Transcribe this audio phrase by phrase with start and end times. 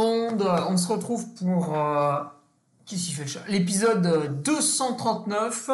[0.00, 2.22] On se retrouve pour euh,
[3.48, 5.70] l'épisode 239.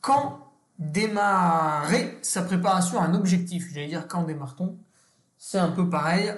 [0.00, 0.38] Quand
[0.78, 3.68] démarrer sa préparation à un objectif?
[3.72, 4.76] J'allais dire quand démarre-t-on?
[5.36, 6.32] C'est un peu pareil.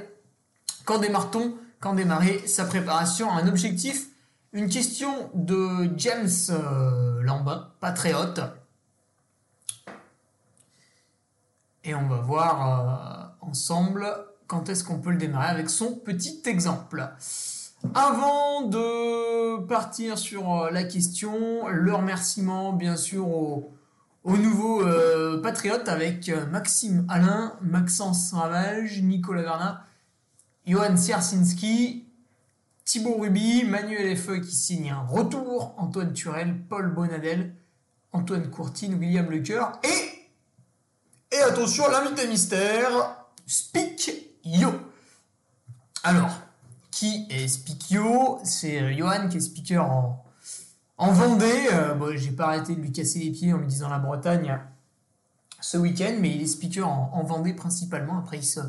[0.84, 1.54] Quand démarre-t-on?
[1.78, 4.08] Quand démarrer sa préparation à un objectif?
[4.52, 8.40] Une question de James euh, Lambin, patriote.
[11.84, 14.06] Et on va voir euh, ensemble
[14.50, 17.08] quand est-ce qu'on peut le démarrer avec son petit exemple?
[17.94, 23.72] Avant de partir sur euh, la question, le remerciement bien sûr aux,
[24.24, 29.84] nouveaux euh, patriotes avec euh, Maxime Alain, Maxence Ravage, Nicolas Verna,
[30.66, 32.08] Johan Siersinski,
[32.84, 37.54] Thibaut Ruby, Manuel Effeux qui signe un retour, Antoine Turel, Paul Bonadel,
[38.10, 43.16] Antoine Courtine, William Lecoeur et, et attention, l'invité mystère,
[43.46, 44.70] Speak Yo.
[46.02, 46.30] Alors,
[46.90, 50.24] qui est Speakio C'est euh, Johan qui est speaker en,
[50.96, 51.68] en Vendée.
[51.72, 54.58] Euh, bon, j'ai pas arrêté de lui casser les pieds en lui disant la Bretagne
[55.60, 58.18] ce week-end, mais il est speaker en, Vendée principalement.
[58.18, 58.60] Après, il se,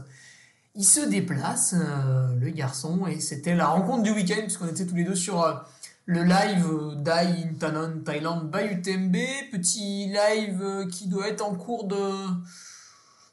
[0.76, 4.96] il se déplace, euh, le garçon, et c'était la rencontre du week-end, puisqu'on était tous
[4.96, 5.64] les deux sur
[6.06, 6.68] le live
[6.98, 9.16] Dai Intanon Thailand by UTMB.
[9.54, 11.98] Petit live qui doit être en cours de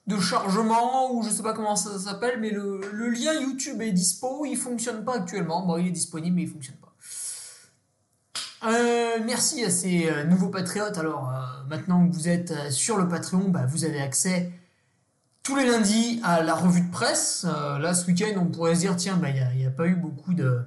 [0.09, 2.81] de chargement ou je sais pas comment ça s'appelle, mais le,
[3.11, 5.65] lien YouTube est dispo, il fonctionne pas actuellement.
[5.67, 6.95] Bon, il est disponible, mais il fonctionne pas.
[8.65, 10.97] Euh, merci à ces euh, nouveaux patriotes.
[10.97, 14.51] Alors, euh, maintenant que vous êtes sur le Patreon, bah, vous avez accès
[15.43, 17.45] tous les lundis à la revue de presse.
[17.45, 20.35] là, ce week-end, on pourrait se dire, tiens, bah, il n'y a, pas eu beaucoup
[20.35, 20.61] de,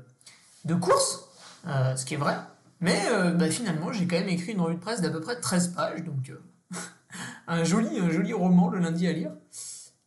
[0.66, 1.26] de courses,
[1.66, 2.38] ce qui est vrai.
[2.80, 3.00] Mais
[3.36, 6.04] bah, finalement, j'ai quand même écrit une revue de presse d'à peu près 13 pages,
[6.04, 6.32] donc
[7.48, 9.32] un joli, un joli roman le lundi à lire.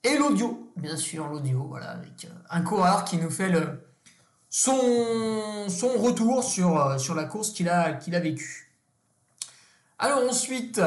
[0.05, 3.89] Et l'audio, bien sûr, l'audio, voilà, avec euh, un coureur qui nous fait le,
[4.51, 8.71] son, son retour sur, euh, sur la course qu'il a, qu'il a vécue.
[9.99, 10.83] Alors ensuite,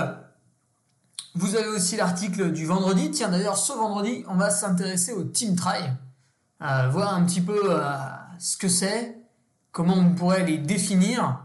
[1.33, 3.09] vous avez aussi l'article du vendredi.
[3.09, 5.89] Tiens, d'ailleurs, ce vendredi, on va s'intéresser au Team Try,
[6.61, 7.75] euh, voir un petit peu
[8.37, 9.17] ce que c'est,
[9.71, 11.41] comment on pourrait les définir.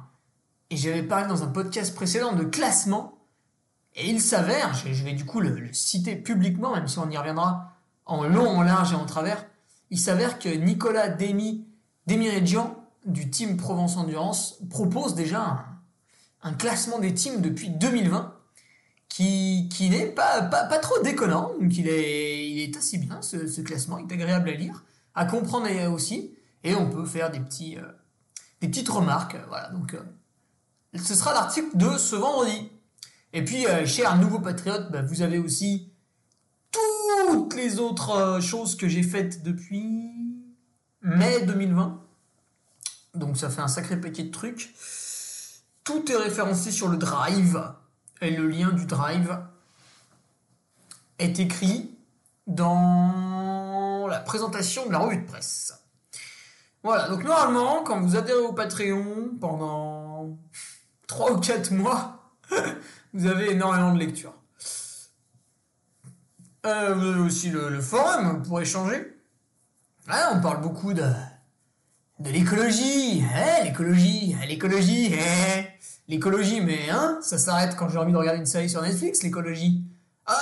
[0.69, 3.19] Et j'avais parlé dans un podcast précédent de classement.
[3.95, 7.77] Et il s'avère, je vais du coup le, citer publiquement, même si on y reviendra
[8.07, 9.45] en long, en large et en travers,
[9.91, 11.67] il s'avère que Nicolas Demi,
[12.07, 15.65] Demiredjian du team Provence Endurance propose déjà
[16.43, 18.35] un, classement des teams depuis 2020
[19.09, 23.61] qui, qui n'est pas, pas, trop déconnant, donc il est, il est assez bien ce,
[23.61, 26.33] classement, il est agréable à lire, à comprendre aussi,
[26.65, 27.83] et on peut faire des, petits, euh,
[28.63, 29.37] des petites remarques.
[29.49, 30.01] Voilà, donc euh,
[30.97, 32.71] ce sera l'article de ce vendredi.
[33.33, 35.93] Et puis, euh, cher nouveau patriote, bah, vous avez aussi
[36.71, 40.11] toutes les autres euh, choses que j'ai faites depuis
[41.03, 42.01] mai 2020.
[43.15, 44.75] Donc ça fait un sacré paquet de trucs.
[45.85, 47.61] Tout est référencé sur le Drive.
[48.21, 49.39] Et le lien du Drive
[51.19, 51.97] est écrit
[52.47, 55.75] dans la présentation de la revue de presse.
[56.85, 60.37] Voilà, donc normalement, quand vous adhérez au Patreon pendant
[61.07, 62.33] 3 ou 4 mois,
[63.15, 64.35] vous avez énormément de lectures.
[66.65, 69.17] Euh, vous avez aussi le, forum pour échanger.
[70.09, 71.05] Ah, on parle beaucoup de,
[72.21, 73.25] de l'écologie.
[73.35, 75.65] Hein, l'écologie, hein, l'écologie, hein,
[76.09, 79.83] l'écologie, mais hein, ça s'arrête quand j'ai envie de regarder une série sur Netflix, l'écologie.
[80.27, 80.35] Ah,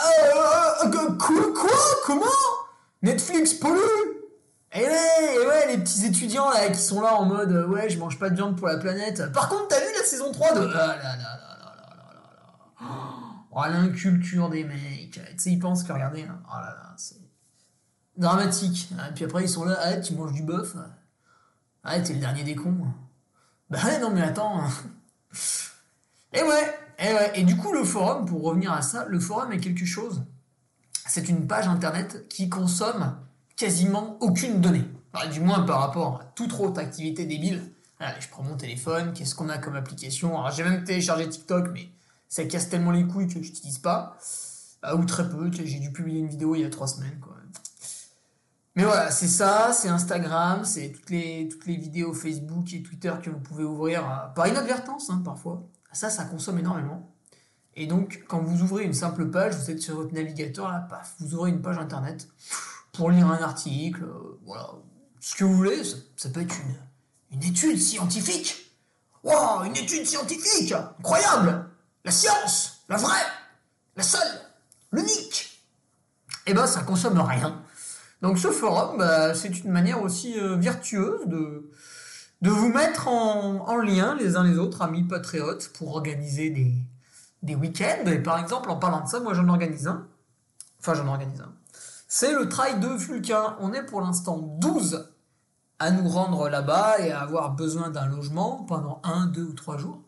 [0.90, 1.70] quoi, quoi
[2.04, 2.24] Comment?
[3.02, 3.80] Netflix pollue?
[4.72, 7.98] Et ouais, et ouais, les petits étudiants là qui sont là en mode ouais, je
[7.98, 9.32] mange pas de viande pour la planète.
[9.32, 10.70] Par contre, t'as vu la saison 3 de.
[10.72, 11.49] Ah là là là
[13.50, 15.10] Oh, l'inculture des mecs.
[15.10, 16.40] Tu sais, ils pensent que regardez, hein.
[16.48, 17.20] oh là là, c'est
[18.16, 18.90] dramatique.
[18.92, 20.76] Et puis après, ils sont là, ah, tu manges du bœuf.
[21.82, 22.86] Ah, t'es le dernier des cons.
[23.70, 24.62] Bah non, mais attends.
[26.32, 27.32] Et ouais, et ouais.
[27.34, 30.22] Et du coup, le forum, pour revenir à ça, le forum est quelque chose.
[31.06, 33.16] C'est une page internet qui consomme
[33.56, 34.84] quasiment aucune donnée.
[35.32, 37.72] du moins par rapport à toute autre activité débile.
[37.98, 40.38] Allez, je prends mon téléphone, qu'est-ce qu'on a comme application?
[40.38, 41.90] Alors j'ai même téléchargé TikTok, mais
[42.30, 44.16] ça casse tellement les couilles que je n'utilise pas.
[44.82, 47.18] Bah, ou très peu, j'ai dû publier une vidéo il y a trois semaines.
[47.20, 47.36] Quoi.
[48.76, 53.12] Mais voilà, c'est ça, c'est Instagram, c'est toutes les, toutes les vidéos Facebook et Twitter
[53.20, 55.68] que vous pouvez ouvrir euh, par inadvertance hein, parfois.
[55.92, 57.12] Ça, ça consomme énormément.
[57.74, 61.14] Et donc, quand vous ouvrez une simple page, vous êtes sur votre navigateur, là, paf,
[61.18, 62.28] vous ouvrez une page internet
[62.92, 64.70] pour lire un article, euh, voilà,
[65.18, 65.82] ce que vous voulez,
[66.16, 68.56] ça, peut être une, une étude scientifique.
[69.24, 71.69] Waouh, une étude scientifique Incroyable
[72.04, 73.26] La science La vraie
[73.96, 74.40] La seule
[74.92, 75.62] L'unique
[76.46, 77.62] Eh ben, ça consomme rien.
[78.22, 81.70] Donc ce forum, bah, c'est une manière aussi euh, vertueuse de,
[82.42, 86.50] vous mettre en, en, lien les uns les autres, amis patriotes, pour organiser
[87.42, 88.06] des, week-ends.
[88.06, 90.06] Et par exemple, en parlant de ça, moi j'en organise un.
[90.80, 91.52] Enfin, j'en organise un.
[92.08, 93.56] C'est le trail de Vulcain.
[93.60, 95.08] On est pour l'instant 12
[95.78, 99.78] à nous rendre là-bas et à avoir besoin d'un logement pendant un, deux ou trois
[99.78, 100.02] jours.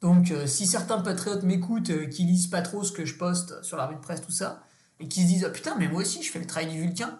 [0.00, 3.62] Donc, euh, si certains patriotes m'écoutent, euh, qui lisent pas trop ce que je poste
[3.62, 4.62] sur la rue de presse, tout ça,
[4.98, 7.18] et qui se disent ah, putain, mais moi aussi je fais le trail du Vulcain,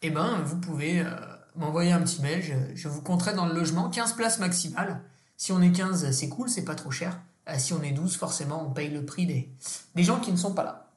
[0.00, 1.10] eh ben, vous pouvez euh,
[1.54, 5.02] m'envoyer un petit mail, je, vous compterai dans le logement, 15 places maximales.
[5.36, 7.20] Si on est 15, c'est cool, c'est pas trop cher.
[7.58, 9.52] Si on est 12, forcément, on paye le prix des,
[9.94, 10.90] des gens qui ne sont pas là.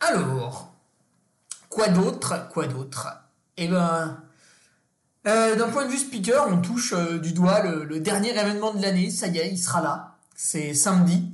[0.00, 0.74] Alors,
[1.70, 3.08] quoi d'autre Quoi d'autre?
[3.56, 4.22] Eh ben,
[5.28, 9.10] euh, d'un point de vue speaker, on touche du doigt le, dernier événement de l'année.
[9.10, 10.16] Ça y est, il sera là.
[10.34, 11.32] C'est samedi.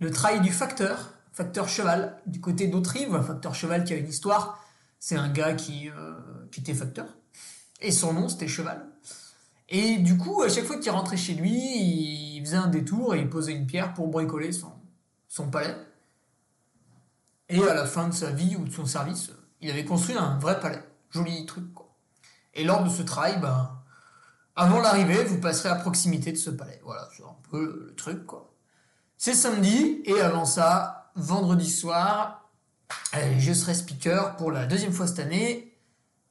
[0.00, 3.20] Le trail du facteur, facteur cheval, du côté d'Autrive.
[3.22, 4.60] Facteur cheval qui a une histoire
[5.00, 6.12] c'est un gars qui, euh,
[6.52, 7.06] qui était facteur.
[7.80, 8.86] Et son nom, c'était Cheval.
[9.70, 13.20] Et du coup, à chaque fois qu'il rentrait chez lui, il faisait un détour et
[13.20, 14.72] il posait une pierre pour bricoler son,
[15.26, 15.76] son palais.
[17.48, 20.38] Et à la fin de sa vie ou de son service, il avait construit un
[20.38, 20.82] vrai palais.
[21.10, 21.89] Joli truc, quoi.
[22.54, 23.70] Et lors de ce travail, ben,
[24.56, 26.80] avant l'arrivée, vous passerez à proximité de ce palais.
[26.84, 28.52] Voilà, c'est un peu le truc, quoi.
[29.16, 32.50] C'est samedi, et avant ça, vendredi soir,
[33.38, 35.76] je serai speaker pour la deuxième fois cette année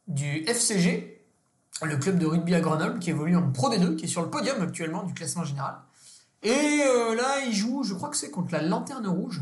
[0.07, 1.23] du FCG,
[1.83, 4.29] le club de rugby à Grenoble qui évolue en Pro D2, qui est sur le
[4.29, 5.75] podium actuellement du classement général.
[6.43, 9.41] Et euh, là, il joue, je crois que c'est contre la Lanterne Rouge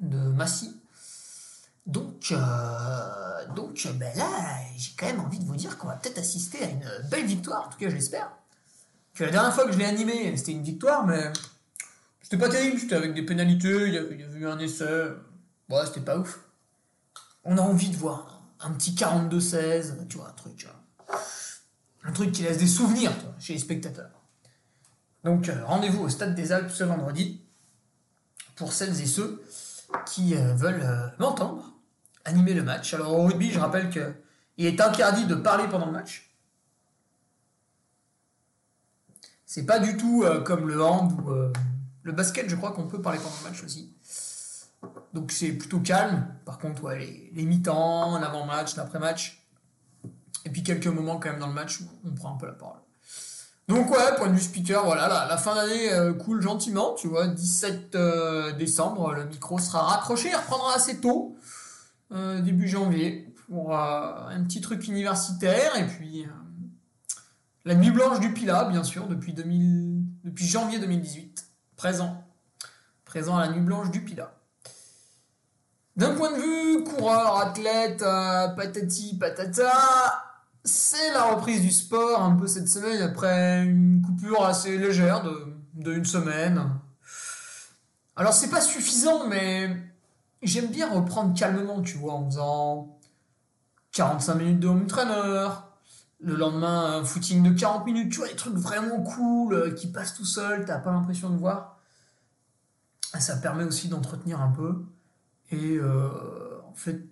[0.00, 0.81] de Massy.
[1.86, 4.28] Donc, euh, donc ben là,
[4.76, 7.66] j'ai quand même envie de vous dire qu'on va peut-être assister à une belle victoire,
[7.66, 8.30] en tout cas je l'espère.
[9.14, 11.32] Que la dernière fois que je l'ai animé, c'était une victoire, mais
[12.22, 15.08] c'était pas terrible, c'était avec des pénalités, il y avait eu un essai,
[15.68, 16.40] ouais, c'était pas ouf.
[17.44, 20.68] On a envie de voir un petit 42-16, tu vois, un truc,
[22.04, 24.22] un truc qui laisse des souvenirs chez les spectateurs.
[25.24, 27.40] Donc euh, rendez-vous au Stade des Alpes ce vendredi
[28.56, 29.42] pour celles et ceux
[30.06, 31.71] qui euh, veulent euh, m'entendre
[32.24, 32.94] animer le match.
[32.94, 36.30] Alors au rugby, je rappelle qu'il est interdit de parler pendant le match.
[39.46, 41.30] C'est pas du tout comme le hand ou
[42.02, 43.92] le basket, je crois qu'on peut parler pendant le match aussi.
[45.12, 46.26] Donc c'est plutôt calme.
[46.44, 49.42] Par contre, ouais, les, mi-temps, l'avant-match, l'après-match.
[50.44, 52.52] Et puis quelques moments quand même dans le match où on prend un peu la
[52.52, 52.80] parole.
[53.68, 57.28] Donc ouais, point de vue speaker, voilà, la, fin d'année euh, coule gentiment, tu vois,
[57.28, 61.36] 17 euh, décembre, le micro sera raccroché, il reprendra assez tôt,
[62.12, 66.26] euh, début janvier, pour un petit truc universitaire, et puis
[67.64, 72.24] la nuit blanche du Pila, bien sûr, depuis, 2000, depuis janvier 2018, présent,
[73.04, 74.34] présent à la nuit blanche du Pila.
[75.94, 79.70] D'un point de vue coureur, athlète, euh, patati patata,
[80.64, 85.92] c'est la reprise du sport un peu cette semaine après une coupure assez légère de,
[85.92, 86.70] une semaine.
[88.16, 89.76] Alors c'est pas suffisant, mais
[90.42, 92.98] j'aime bien reprendre calmement, tu vois, en faisant
[93.92, 95.48] 45 minutes de home trainer,
[96.20, 99.88] le lendemain un footing de 40 minutes, tu vois, des trucs vraiment cool euh, qui
[99.88, 101.78] passent tout seul, t'as pas l'impression de voir.
[103.18, 104.86] Ça permet aussi d'entretenir un peu.
[105.50, 107.04] Et euh, en fait,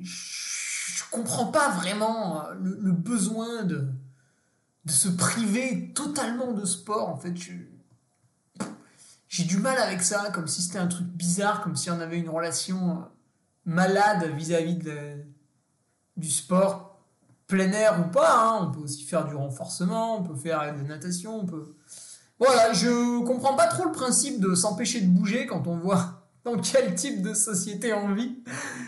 [0.00, 3.88] je comprends pas vraiment euh, le, besoin de,
[4.84, 7.08] de se priver totalement de sport.
[7.08, 7.34] En fait,
[9.30, 12.18] j'ai du mal avec ça, comme si c'était un truc bizarre, comme si on avait
[12.18, 12.94] une relation euh,
[13.64, 14.76] malade vis-à-vis
[16.16, 16.98] du sport
[17.46, 18.42] plein air ou pas.
[18.42, 18.58] Hein.
[18.62, 21.76] On peut aussi faire du renforcement, on peut faire de la natation, on peut.
[22.40, 26.58] Voilà, je comprends pas trop le principe de s'empêcher de bouger quand on voit dans
[26.58, 28.42] quel type de société on vit.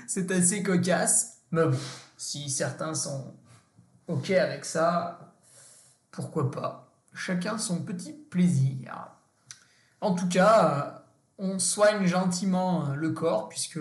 [0.09, 1.39] C'est assez cocasse.
[1.53, 1.79] Mais bon,
[2.17, 3.33] si certains sont
[4.09, 5.37] OK avec ça,
[6.11, 6.93] pourquoi pas.
[7.15, 9.13] Chacun son petit plaisir.
[10.03, 11.05] En tout cas,
[11.39, 13.79] euh, on soigne gentiment euh, le corps puisque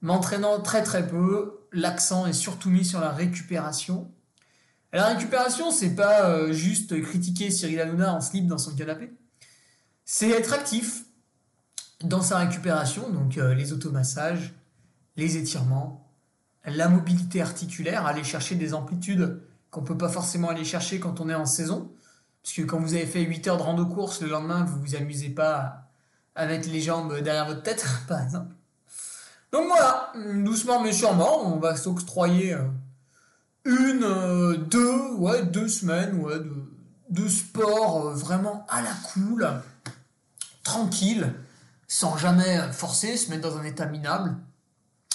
[0.00, 4.08] m'entraînant très très peu, l'accent est surtout mis sur la récupération.
[4.92, 9.12] la récupération, c'est pas euh, juste critiquer Cyril Hanouna en slip dans son canapé.
[10.04, 11.06] C'est être actif
[12.04, 14.52] dans sa récupération, donc les automassages,
[15.16, 16.10] les étirements,
[16.64, 21.28] la mobilité articulaire, aller chercher des amplitudes qu'on peut pas forcément aller chercher quand on
[21.28, 21.92] est en saison.
[22.42, 24.94] Parce que quand vous avez fait 8 heures de rando course, le lendemain, vous vous
[24.96, 25.88] amusez pas
[26.34, 28.54] à mettre les jambes derrière votre tête, par exemple.
[29.52, 32.64] Donc voilà, doucement mais sûrement, on va s'octroyer euh,
[33.64, 36.54] une, euh, deux, ouais, deux semaines ouais, de,
[37.10, 39.46] de sport euh, vraiment à la cool,
[40.64, 41.34] tranquille,
[41.86, 44.36] sans jamais forcer, se mettre dans un état minable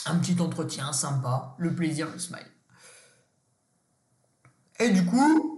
[0.06, 2.46] un petit entretien sympa, le plaisir, le smile.
[4.80, 5.57] Et du coup,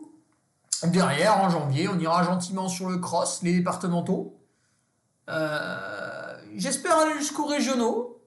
[0.88, 4.39] derrière, en janvier, on ira gentiment sur le cross, les départementaux.
[5.29, 8.21] Euh, j'espère aller jusqu'aux régionaux.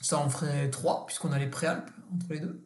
[0.00, 2.64] Ça en ferait trois, puisqu'on a les préalpes entre les deux.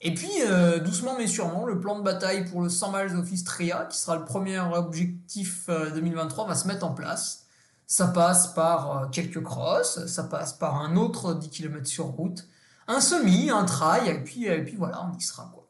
[0.00, 3.30] Et puis, euh, doucement mais sûrement, le plan de bataille pour le 100 miles of
[3.30, 7.46] Istria, qui sera le premier objectif 2023, euh, va se mettre en place.
[7.86, 12.48] Ça passe par quelques crosses, ça passe par un autre 10 km sur route,
[12.88, 15.50] un semi, un trail, et puis, et puis voilà, on y sera.
[15.52, 15.61] Quoi.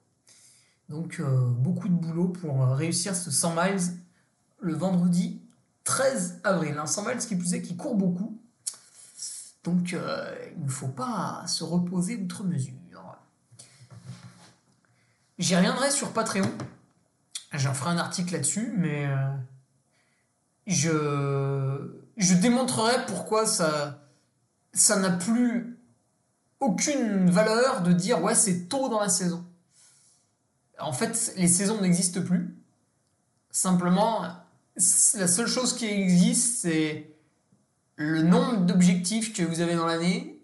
[0.92, 3.80] Donc euh, beaucoup de boulot pour euh, réussir ce 100 miles
[4.60, 5.40] le vendredi
[5.84, 6.76] 13 avril.
[6.76, 8.38] Un 100 miles qui plus est qui court beaucoup.
[9.64, 12.74] Donc il ne faut pas se reposer outre mesure.
[15.38, 16.50] J'y reviendrai sur Patreon.
[17.52, 19.08] J'en ferai un article là-dessus, mais
[20.66, 24.00] je démontrerai pourquoi ça
[24.96, 25.78] n'a plus
[26.58, 29.44] aucune valeur de dire ouais c'est tôt dans la saison.
[30.82, 32.56] En fait, les saisons n'existent plus.
[33.50, 34.22] Simplement,
[35.14, 37.14] la seule chose qui existe, c'est
[37.96, 40.42] le nombre d'objectifs que vous avez dans l'année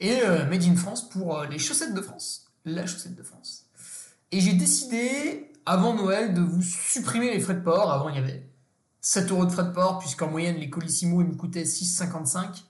[0.00, 3.66] et euh, Made in France pour euh, les chaussettes de France, la chaussette de France.
[4.32, 7.92] Et j'ai décidé, avant Noël, de vous supprimer les frais de port.
[7.92, 8.48] Avant, il y avait
[9.02, 12.64] 7 euros de frais de port, puisqu'en moyenne, les Colissimo, ils me coûtaient 6,55.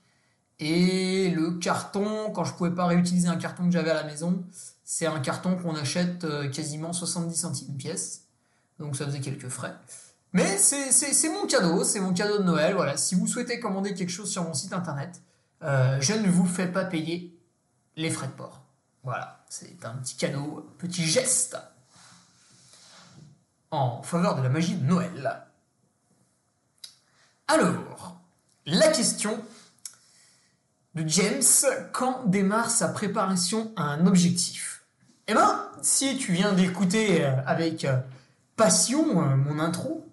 [0.59, 4.43] Et le carton, quand je pouvais pas réutiliser un carton que j'avais à la maison,
[4.83, 8.25] c'est un carton qu'on achète quasiment 70 centimes pièce.
[8.79, 9.75] Donc ça faisait quelques frais.
[10.33, 12.75] Mais c'est mon cadeau, c'est mon cadeau de Noël.
[12.75, 15.21] Voilà, si vous souhaitez commander quelque chose sur mon site internet,
[15.63, 17.33] euh, je ne vous fais pas payer
[17.95, 18.61] les frais de port.
[19.03, 21.57] Voilà, c'est un petit cadeau, un petit geste
[23.71, 25.43] en faveur de la magie de Noël.
[27.47, 28.19] Alors,
[28.65, 29.43] la question
[30.95, 31.43] de James,
[31.91, 34.83] quand démarre sa préparation à un objectif?
[35.27, 37.99] Eh bien, si tu viens d'écouter euh, avec euh,
[38.55, 40.07] passion mon intro,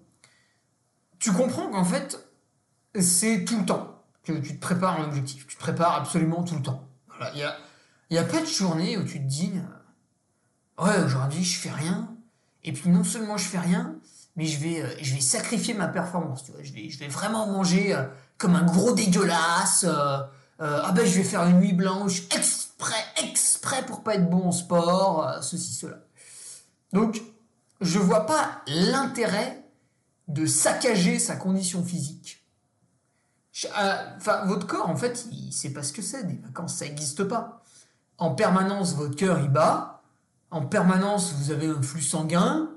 [1.18, 2.18] tu comprends qu'en fait,
[3.00, 5.46] c'est tout le temps que tu te prépares un objectif.
[5.46, 6.86] Tu te prépares absolument tout le temps.
[7.34, 7.36] Il
[8.10, 9.52] n'y a, a pas de journée où tu te dis,
[10.78, 12.14] euh, ouais, aujourd'hui, je fais rien.
[12.66, 13.96] Et puis, non seulement je fais rien,
[14.36, 16.44] mais je vais, euh, je vais sacrifier ma performance.
[16.44, 16.62] Tu vois.
[16.62, 18.04] Je, vais, je vais vraiment manger euh,
[18.36, 19.86] comme un gros dégueulasse.
[19.86, 24.52] ah ben, je vais faire une nuit blanche exprès, exprès pour pas être bon en
[24.52, 26.00] sport, ceci, cela.
[26.92, 27.22] Donc,
[27.80, 29.64] je vois pas l'intérêt
[30.28, 32.44] de saccager sa condition physique.
[33.64, 36.24] Euh, enfin, votre corps, en fait, il sait pas ce que c'est.
[36.24, 37.62] Des vacances, ça n'existe pas.
[38.18, 39.95] En permanence, votre cœur, il bat.
[40.56, 42.70] En permanence, vous avez un flux sanguin,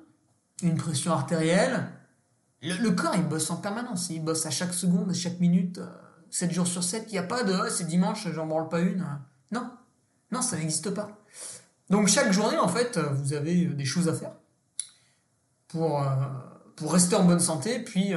[0.62, 1.88] une pression artérielle.
[2.62, 4.10] Le, corps, il bosse en permanence.
[4.10, 5.80] Il bosse à chaque seconde, à chaque minute,
[6.30, 7.06] 7 jours sur 7.
[7.08, 9.08] Il n'y a pas de ah, c'est dimanche, j'en branle pas une.
[9.54, 9.72] Non,
[10.30, 11.22] non, ça n'existe pas.
[11.90, 14.34] Donc chaque journée, en fait, vous avez des choses à faire
[15.70, 16.06] pour,
[16.76, 17.80] pour rester en bonne santé.
[17.80, 18.12] Puis,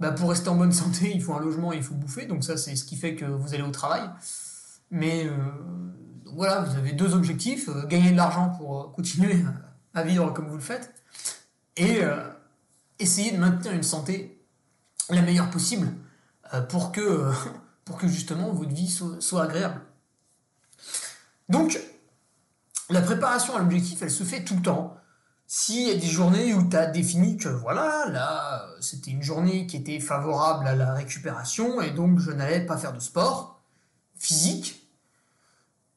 [0.00, 2.26] bah, pour rester en bonne santé, il faut un logement il faut bouffer.
[2.26, 4.10] Donc ça, c'est ce qui fait que vous allez au travail.
[4.90, 5.30] Mais
[6.34, 9.44] voilà, vous avez deux objectifs, euh, gagner de l'argent pour euh, continuer
[9.94, 10.92] à vivre comme vous le faites,
[11.76, 12.28] et euh,
[12.98, 14.38] essayer de maintenir une santé
[15.10, 15.88] la meilleure possible
[16.68, 17.30] pour que,
[17.84, 19.80] pour que justement votre vie soit, agréable.
[21.48, 21.78] Donc,
[22.88, 24.96] la préparation à l'objectif, elle se fait tout le temps.
[25.46, 29.66] S'il y a des journées où tu as défini que voilà, là, c'était une journée
[29.66, 33.60] qui était favorable à la récupération et donc je n'allais pas faire de sport
[34.16, 34.81] physique,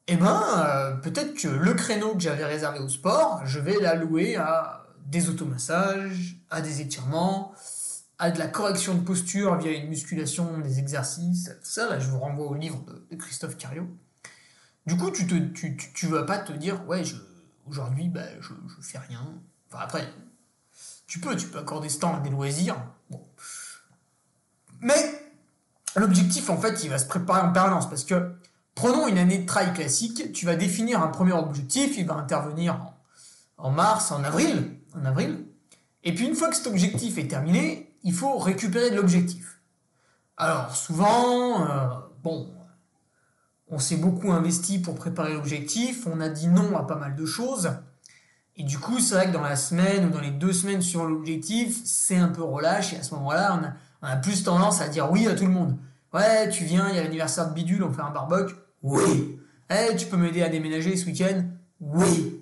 [0.08, 4.36] eh ben, euh, peut-être que le créneau que j'avais réservé au sport, je vais l'allouer
[4.36, 7.54] à des automassages, à des étirements,
[8.20, 11.90] à de la correction de posture via une musculation, des exercices, tout ça.
[11.90, 13.88] Là, je vous renvoie au livre de, Christophe Cario.
[14.86, 17.02] Du coup, tu, te, tu, tu, vas pas te dire, ouais,
[17.66, 19.28] aujourd'hui, bah, je, je fais rien.
[19.72, 20.08] Enfin, après,
[21.08, 22.78] tu peux, tu peux accorder ce temps à des loisirs.
[24.82, 25.22] Mais
[25.96, 28.36] l'objectif, en fait, il va se préparer en permanence parce que
[28.76, 32.94] Prenons une année de trail classique, tu vas définir un premier objectif, il va intervenir
[33.58, 35.46] en, mars, en avril, en avril.
[36.04, 39.62] Et puis une fois que cet objectif est terminé, il faut récupérer de l'objectif.
[40.38, 41.88] Alors souvent, euh,
[42.22, 42.54] bon,
[43.70, 47.26] on s'est beaucoup investi pour préparer l'objectif, on a dit non à pas mal de
[47.26, 47.72] choses.
[48.58, 51.06] Et du coup, c'est vrai que dans la semaine ou dans les deux semaines sur
[51.06, 53.60] l'objectif, c'est un peu relâche et à ce moment-là,
[54.02, 55.78] on a, plus tendance à dire oui à tout le monde.
[56.14, 58.56] Ouais, tu viens, il y a l'anniversaire de Bidule, on fait un barbecue.
[58.86, 59.40] Oui.
[59.72, 61.44] Eh, tu peux m'aider à déménager ce week-end?
[61.82, 62.40] Oui.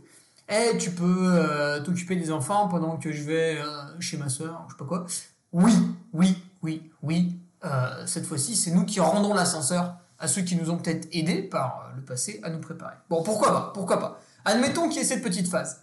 [0.50, 3.66] Eh, tu peux euh, t'occuper des enfants pendant que je vais euh,
[4.02, 5.06] chez ma soeur, je sais pas quoi?
[5.54, 5.74] Oui,
[6.12, 7.40] oui, oui, oui.
[7.64, 11.44] Euh, cette fois-ci, c'est nous qui rendons l'ascenseur à ceux qui nous ont peut-être aidés
[11.44, 12.96] par le passé à nous préparer.
[13.10, 15.80] Bon, pourquoi pas Pourquoi pas Admettons qu'il y ait cette petite phase.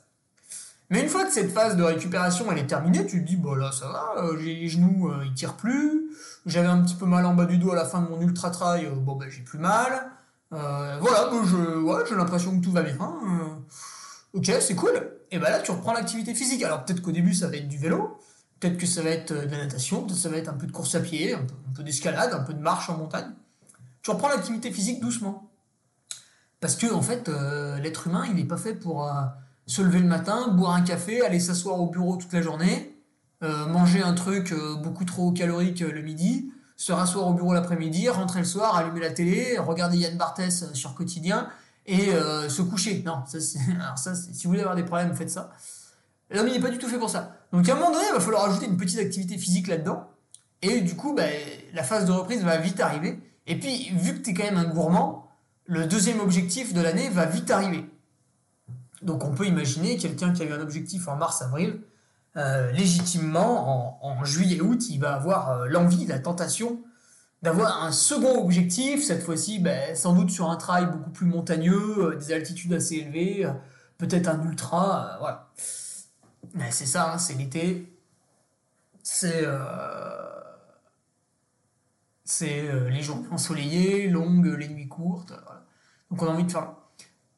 [0.90, 3.70] Mais une fois que cette phase de récupération est terminée, tu te dis bon là
[3.70, 6.10] ça va, j'ai les genoux ils tirent plus,
[6.46, 8.50] j'avais un petit peu mal en bas du dos à la fin de mon ultra
[8.50, 10.10] trail, bon ben j'ai plus mal,
[10.52, 12.96] euh, voilà, je, j'ai l'impression que tout va bien.
[13.00, 13.58] Hein.
[14.34, 14.90] ok, c'est cool.
[15.30, 16.62] Et ben là, tu reprends l'activité physique.
[16.64, 18.18] Alors peut-être qu'au début, ça va être du vélo,
[18.58, 20.54] peut-être que ça va être euh, de la natation, peut-être que ça va être un
[20.54, 23.30] peu de course à pied, un peu, d'escalade, un peu de marche en montagne.
[24.02, 25.50] Tu reprends l'activité physique doucement.
[26.58, 29.10] Parce que, en fait, euh, l'être humain, il n'est pas fait pour
[29.66, 32.98] se lever le matin, boire un café, aller s'asseoir au bureau toute la journée,
[33.40, 36.49] manger un truc beaucoup trop calorique le midi,
[36.80, 40.72] se rasseoir au bureau l'après-midi, rentrer le soir, allumer la télé, regarder Yann Barthès euh,
[40.72, 41.46] sur Quotidien
[41.84, 43.02] et euh, se coucher.
[43.04, 43.38] Non, ça,
[43.96, 45.50] ça, si vous voulez avoir des problèmes, faites ça.
[46.30, 47.36] L'homme, il n'est pas du tout fait pour ça.
[47.52, 50.08] Donc à un moment donné, il va falloir ajouter une petite activité physique là-dedans.
[50.62, 51.24] Et du coup, bah,
[51.74, 53.20] la phase de reprise va vite arriver.
[53.46, 55.28] Et puis, vu que tu es quand même un gourmand,
[55.66, 57.84] le deuxième objectif de l'année va vite arriver.
[59.02, 61.82] Donc on peut imaginer quelqu'un qui a eu un objectif en mars-avril,
[62.36, 66.80] euh, légitimement, en, juillet-août, il va avoir euh, l'envie, la tentation
[67.42, 71.96] d'avoir un second objectif, cette fois-ci ben, sans doute sur un trail beaucoup plus montagneux,
[71.98, 73.50] euh, des altitudes assez élevées,
[73.98, 75.50] peut-être un ultra, voilà.
[76.70, 77.92] C'est ça, hein, c'est l'été,
[79.02, 79.44] c'est
[82.24, 85.32] c'est les journées ensoleillées, longues, les nuits courtes,
[86.10, 86.72] donc on a envie de faire...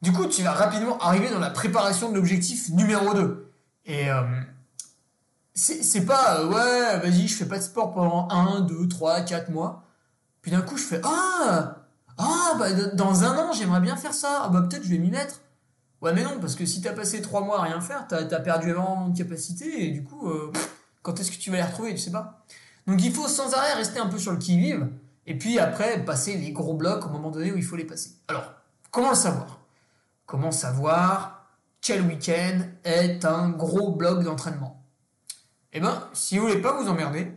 [0.01, 3.51] Du coup, tu vas rapidement arriver dans la préparation de l'objectif numéro 2.
[3.85, 4.09] Et
[5.53, 9.49] c'est pas euh, ouais, vas-y, je fais pas de sport pendant 1, 2, 3, 4
[9.49, 9.83] mois.
[10.41, 11.77] Puis d'un coup, je fais ah,
[12.17, 14.43] ah, bah dans un an, j'aimerais bien faire ça.
[14.43, 15.41] Ah, bah peut-être je vais m'y mettre.
[16.01, 18.39] Ouais, mais non, parce que si t'as passé 3 mois à rien faire, t'as as
[18.39, 20.51] perdu énormément de capacité et du coup, euh,
[21.01, 22.43] quand est-ce que tu vas les retrouver, tu sais pas.
[22.87, 24.89] Donc il faut sans arrêt rester un peu sur le qui-vive
[25.25, 28.11] et puis après passer les gros blocs au moment donné où il faut les passer.
[28.27, 28.51] Alors,
[28.91, 29.59] comment le savoir?
[30.25, 31.47] Comment savoir?
[31.79, 34.82] Quel week-end est un gros bloc d'entraînement?
[35.73, 37.31] Eh bien, si vous voulez pas vous emmerder,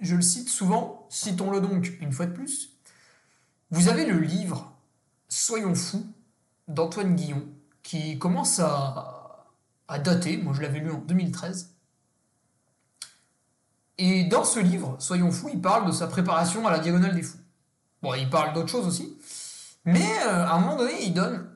[0.00, 2.70] je le cite souvent, citons-le donc une fois de plus,
[3.70, 4.72] vous avez le livre
[5.28, 6.06] Soyons fous
[6.68, 7.46] d'Antoine Guillon,
[7.82, 9.46] qui commence à,
[10.02, 11.74] dater, moi je l'avais lu en 2013.
[13.96, 17.22] Et dans ce livre, Soyons fous, il parle de sa préparation à la diagonale des
[17.22, 17.38] fous.
[18.02, 19.18] Bon, il parle d'autres choses aussi,
[19.84, 21.48] mais euh, à un moment donné, il donne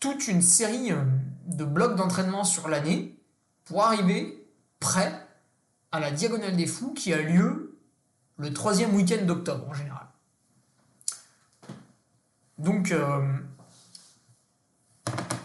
[0.00, 1.04] toute une série euh,
[1.46, 3.16] de blocs d'entraînement sur l'année
[3.64, 4.46] pour arriver
[4.80, 5.25] prêt
[5.96, 7.78] à la Diagonale des Fous qui a lieu
[8.38, 10.06] le troisième week-end d'octobre en général.
[12.58, 13.20] Donc, euh,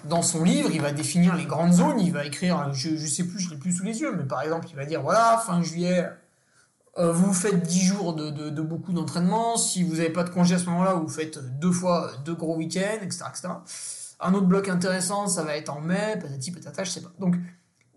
[0.06, 3.24] dans son livre, il va définir les grandes zones, il va écrire, je ne sais
[3.24, 5.62] plus, je l'ai plus sous les yeux, mais par exemple, il va dire, voilà, fin
[5.62, 6.10] juillet,
[6.98, 9.56] euh, vous faites 10 jours de, beaucoup d'entraînement.
[9.56, 12.58] Si vous n'avez pas de congé à ce moment-là, vous faites deux fois deux gros
[12.58, 13.50] week-ends, etc., etc.
[14.20, 17.12] Un autre bloc intéressant, ça va être en mai, patati patata, je sais pas.
[17.20, 17.36] Donc,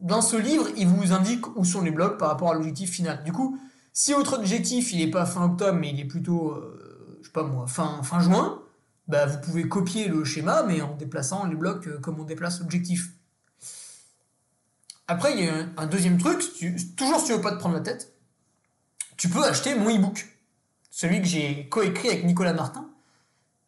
[0.00, 3.22] dans ce livre, il vous indique où sont les blocs par rapport à l'objectif final.
[3.24, 3.58] Du coup,
[3.92, 7.32] si votre objectif, il n'est pas fin octobre, mais il est plutôt, euh, je sais
[7.32, 8.60] pas moi, fin, fin juin,
[9.06, 12.60] bah, vous pouvez copier le schéma, mais en déplaçant les blocs euh, comme on déplace
[12.60, 13.12] l'objectif.
[15.06, 16.42] Après, il y a un, deuxième truc,
[16.96, 18.14] toujours si tu veux pas te prendre la tête,
[19.16, 20.26] tu peux acheter mon e-book,
[20.90, 22.88] celui que j'ai coécrit avec Nicolas Martin.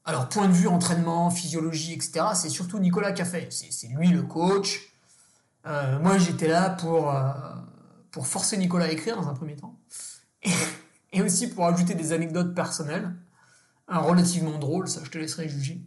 [0.07, 3.49] Alors, point de vue entraînement, physiologie, etc., c'est surtout Nicolas qui a fait.
[3.51, 4.96] C'est lui le coach.
[5.67, 7.33] Euh, moi, j'étais là pour, euh,
[8.11, 9.79] pour forcer Nicolas à écrire dans un premier temps.
[11.13, 13.15] Et, aussi pour ajouter des anecdotes personnelles,
[13.89, 15.81] un relativement drôle, ça je te laisserai juger,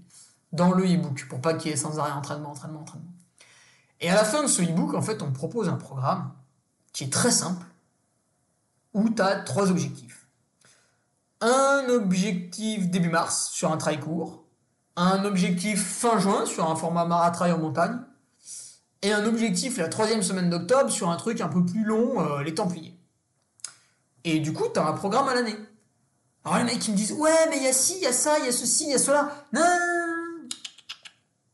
[0.51, 3.13] dans le e-book, pour pas qu'il y ait sans arrêt entraînement, entraînement, entraînement.
[4.01, 6.31] Et à la fin de ce e-book, en fait, on propose un programme
[6.93, 7.65] qui est très simple,
[8.93, 10.27] où tu as trois objectifs.
[11.41, 14.43] Un objectif début mars sur un trail court,
[14.95, 17.99] un objectif fin juin sur un format maratrail en montagne,
[19.01, 22.43] et un objectif la troisième semaine d'octobre sur un truc un peu plus long, euh,
[22.43, 22.97] les Templiers.
[24.23, 25.55] Et du coup, tu as un programme à l'année.
[26.43, 28.13] Alors les mecs qui me disent Ouais, mais il y a ci, il y a
[28.13, 29.45] ça, il y a ceci, il y a cela.
[29.53, 29.61] Non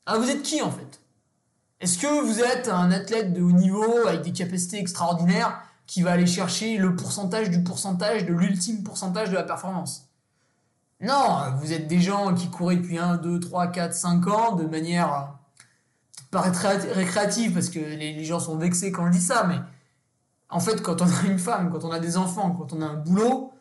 [0.06, 1.00] Ah, vous êtes qui en fait?
[1.80, 6.14] Est-ce que vous êtes un athlète de haut niveau avec des capacités extraordinaires qui va
[6.14, 10.08] aller chercher le pourcentage du pourcentage de l'ultime pourcentage de la performance?
[11.02, 14.64] Non, vous êtes des gens qui couraient depuis 1, 2, 3, 4, 5 ans de
[14.64, 15.35] manière
[16.36, 16.42] pas
[16.94, 19.60] récréative parce que les, gens sont vexés quand je dis ça, mais
[20.50, 22.86] en fait, quand on a une femme, quand on a des enfants, quand on a
[22.86, 23.54] un boulot,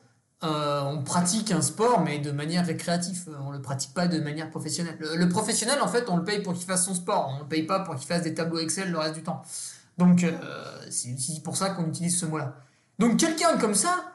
[0.42, 3.30] euh, on pratique un sport, mais de manière récréative.
[3.46, 4.96] On le pratique pas de manière professionnelle.
[4.98, 7.32] Le, professionnel, en fait, on le paye pour qu'il fasse son sport.
[7.36, 9.42] On le paye pas pour qu'il fasse des tableaux Excel le reste du temps.
[9.96, 10.32] Donc, euh,
[10.90, 12.56] c'est pour ça qu'on utilise ce mot-là.
[12.98, 14.12] Donc, quelqu'un comme ça,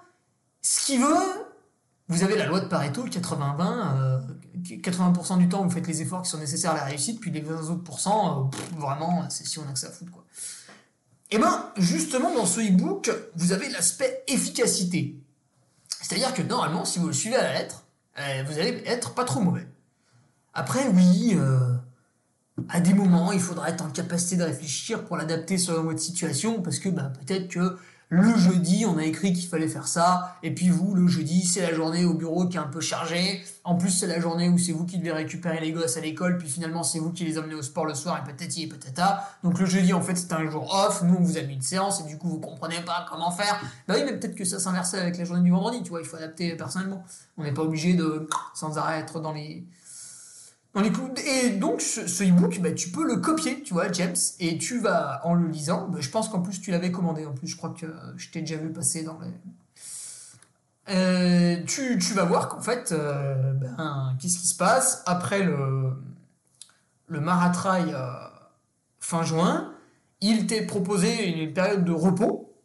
[0.62, 1.49] ce qu'il veut,
[2.10, 4.22] vous avez la loi de Pareto, 80-20,
[4.64, 7.30] 80% euh, du temps, vous faites les efforts qui sont nécessaires à la réussite, puis
[7.30, 10.26] les 20 autres pourcents, euh, vraiment, c'est si on a que ça à foutre, quoi.
[11.32, 15.16] Eh ben, justement, dans ce e-book, vous avez l'aspect efficacité.
[16.02, 17.86] C'est-à-dire que normalement, si vous le suivez à la lettre,
[18.18, 19.68] vous allez être pas trop mauvais.
[20.56, 21.38] Après, oui,
[22.68, 26.64] à des moments, il faudra être en capacité de réfléchir pour l'adapter selon votre situation,
[26.64, 27.78] parce que bah, peut-être que
[28.12, 31.62] le jeudi, on a écrit qu'il fallait faire ça, et puis vous, le jeudi, c'est
[31.62, 33.44] la journée au bureau qui est un peu chargée.
[33.64, 36.40] En plus, c'est la journée où c'est vous qui devez récupérer les gosses à l'école,
[36.40, 39.02] puis finalement, c'est vous qui les emmenez au sport le soir, et peut-être et peut-être
[39.44, 41.04] Donc le jeudi, en fait, c'est un jour off.
[41.04, 43.62] Nous, on vous a mis une séance, et du coup, vous comprenez pas comment faire.
[43.88, 46.08] Bah oui, mais peut-être que ça s'inversait avec la journée du vendredi, tu vois, il
[46.08, 47.04] faut adapter personnellement.
[47.38, 49.64] On n'est pas obligé de sans arrêt être dans les
[50.76, 55.22] et donc, ce, e-book, bah, tu peux le copier, tu vois, James, et tu vas,
[55.26, 57.72] en le lisant, bah, je pense qu'en plus, tu l'avais commandé, en plus, je crois
[57.72, 59.32] que je t'ai déjà vu passer dans les...
[60.90, 65.04] Euh, tu, vas voir qu'en fait, euh, ben, qu'est-ce qui se passe?
[65.06, 65.92] Après le,
[67.06, 68.12] le maratrail euh,
[69.00, 69.72] fin juin,
[70.22, 72.56] il t'est proposé une période de repos,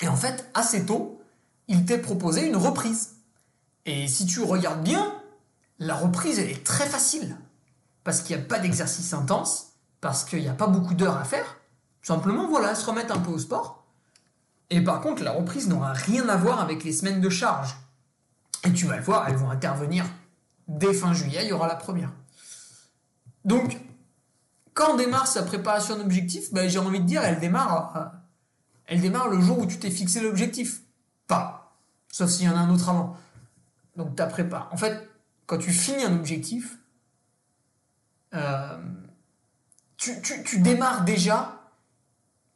[0.00, 1.20] et en fait, assez tôt,
[1.68, 3.16] il t'est proposé une reprise.
[3.84, 5.14] Et si tu regardes bien,
[5.78, 7.36] la reprise, elle est très facile.
[8.04, 11.24] Parce qu'il n'y a pas d'exercice intense, parce qu'il n'y a pas beaucoup d'heures à
[11.24, 11.56] faire.
[12.02, 13.84] simplement, voilà, se remettre un peu au sport.
[14.70, 17.76] Et par contre, la reprise n'aura rien à voir avec les semaines de charge.
[18.64, 20.04] Et tu vas le voir, elles vont intervenir
[20.68, 22.12] dès fin juillet, il y aura la première.
[23.44, 23.78] Donc,
[24.74, 28.04] quand démarre sa préparation d'objectif, ben, j'ai envie de dire, elle démarre, euh,
[28.86, 30.82] elle démarre le jour où tu t'es fixé l'objectif.
[31.26, 31.72] Pas.
[32.10, 33.16] Sauf s'il y en a un autre avant.
[33.96, 34.68] Donc, ta prépa.
[34.72, 35.05] En fait,
[35.46, 36.78] quand tu finis un objectif,
[38.34, 38.78] euh,
[39.96, 41.60] tu, démarres déjà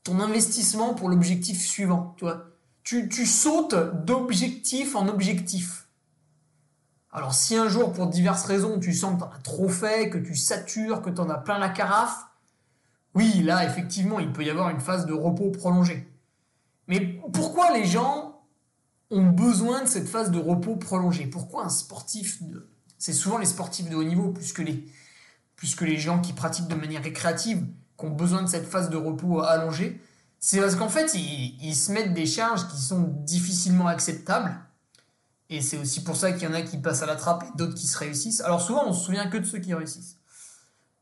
[0.05, 2.14] ton investissement pour l'objectif suivant.
[2.18, 2.46] Tu, vois.
[2.83, 5.87] Tu, sautes d'objectif en objectif.
[7.12, 10.18] Alors si un jour, pour diverses raisons, tu sens que tu as trop fait, que
[10.18, 12.26] tu satures, que tu en as plein la carafe,
[13.14, 16.09] oui, là, effectivement, il peut y avoir une phase de repos prolongé.
[16.87, 17.00] Mais
[17.33, 18.40] pourquoi les gens
[19.11, 22.68] ont besoin de cette phase de repos prolongé Pourquoi un sportif de,
[23.00, 24.86] c'est souvent les sportifs de haut niveau, plus que les,
[25.56, 27.66] plus que les gens qui pratiquent de manière récréative,
[27.98, 30.00] qui ont besoin de cette phase de repos allongée.
[30.38, 34.54] C'est parce qu'en fait, ils, se mettent des charges qui sont difficilement acceptables.
[35.48, 37.56] Et c'est aussi pour ça qu'il y en a qui passent à la trappe et
[37.56, 38.42] d'autres qui se réussissent.
[38.42, 40.16] Alors souvent, on se souvient que de ceux qui réussissent.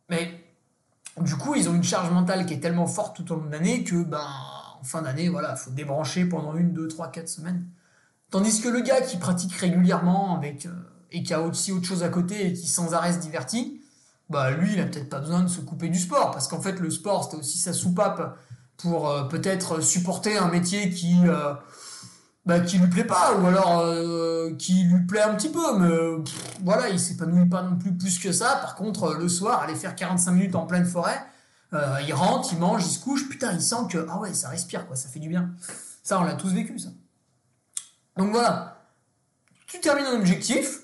[0.08, 0.44] Mais
[1.20, 3.52] du coup, ils ont une charge mentale qui est tellement forte tout au long de
[3.52, 4.26] l'année que, ben,
[4.80, 7.66] en fin d'année, voilà, faut débrancher pendant une, deux, trois, quatre semaines.
[8.30, 10.70] Tandis que le gars qui pratique régulièrement avec euh,
[11.10, 13.80] et qui a aussi autre chose à côté et qui sans arrêt se divertit,
[14.30, 16.80] bah lui, il a peut-être pas besoin de se couper du sport, parce qu'en fait,
[16.80, 18.38] le sport, c'était aussi sa soupape
[18.76, 21.54] pour euh, peut-être supporter un métier qui, euh,
[22.44, 26.24] bah, lui plaît pas, ou alors euh, qui lui plaît un petit peu, mais
[26.62, 28.56] voilà, il s'épanouit pas non plus plus que ça.
[28.56, 31.20] Par contre, le soir, aller faire 45 minutes en pleine forêt,
[31.74, 34.48] euh, il rentre, il mange, il se couche, putain, il sent que, ah ouais, ça
[34.48, 35.50] respire, quoi, ça fait du bien.
[36.02, 36.88] Ça, on l'a tous vécu, ça.
[38.16, 38.82] Donc voilà,
[39.66, 40.80] tu termines un objectif,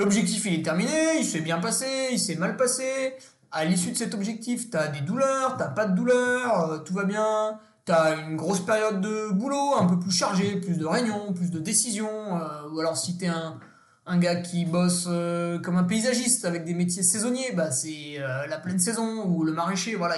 [0.00, 3.14] l'objectif il est terminé, il s'est bien passé, il s'est mal passé,
[3.52, 6.94] à l'issue de cet objectif, tu as des douleurs, t'as pas de douleurs, euh, tout
[6.94, 10.86] va bien, tu as une grosse période de boulot, un peu plus chargée, plus de
[10.86, 13.58] réunions, plus de décisions, euh, ou alors si tu es un,
[14.06, 18.58] un, gars qui bosse euh, comme un paysagiste avec des métiers saisonniers, bah c'est la
[18.58, 20.16] pleine saison, ou le maraîcher, voilà,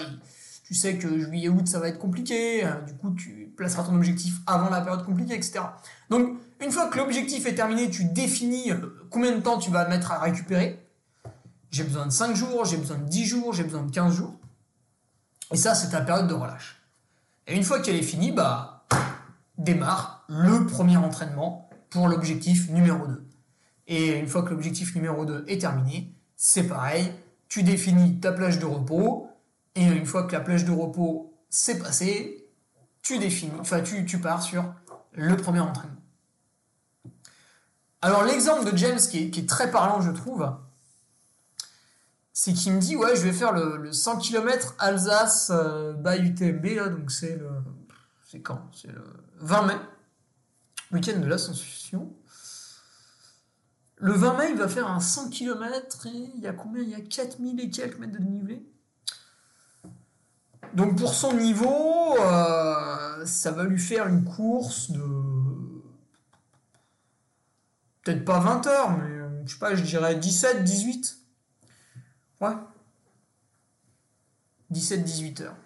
[0.64, 4.70] tu sais que juillet-août ça va être compliqué, du coup tu placeras ton objectif avant
[4.70, 5.60] la période compliquée, etc.
[6.08, 8.70] Donc une fois que l'objectif est terminé, tu définis
[9.10, 10.78] combien de temps tu vas mettre à récupérer,
[11.70, 14.34] j'ai besoin de 5 jours, j'ai besoin de 10 jours, j'ai besoin de 15 jours.
[15.52, 16.80] Et ça, c'est ta période de relâche.
[17.46, 18.84] Et une fois qu'elle est finie, bah,
[19.58, 23.26] démarre le premier entraînement pour l'objectif numéro 2.
[23.88, 27.12] Et une fois que l'objectif numéro 2 est terminé, c'est pareil,
[27.48, 29.28] tu définis ta plage de repos,
[29.74, 32.46] et une fois que la plage de repos s'est passée,
[33.02, 34.64] tu définis, enfin tu, tu pars sur
[35.12, 36.01] le premier entraînement.
[38.04, 40.50] Alors l'exemple de James qui est, très parlant, je trouve,
[42.32, 46.64] c'est qu'il me dit ouais je vais faire le, 100 km Alsace euh, by UTMB
[46.76, 47.48] là donc c'est le
[48.28, 48.70] c'est quand?
[48.74, 49.04] C'est le
[49.40, 49.74] 20 mai.
[50.90, 52.12] Week-end de l'ascension.
[53.98, 56.82] Le 20 mai il va faire un 100 km et il y a combien?
[56.82, 58.66] Il y a 4000 et quelques mètres de dénivelé.
[60.74, 65.02] Donc pour son niveau euh, ça va lui faire une course de
[68.02, 71.22] peut-être pas 20 heures mais euh, je sais pas je dirais 17 18
[72.42, 72.56] Ouais.
[74.72, 75.56] 17-18 heures.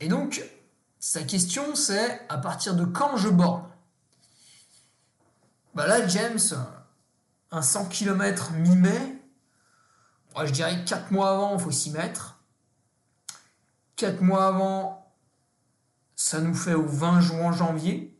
[0.00, 0.42] Et donc,
[0.98, 3.68] sa question c'est à partir de quand je borne?
[5.74, 6.38] Bah là, James,
[7.50, 9.18] un 100 km mi-mai,
[10.44, 12.40] je dirais 4 mois avant, il faut s'y mettre.
[13.96, 15.14] 4 mois avant,
[16.16, 18.18] ça nous fait au 20 juin janvier.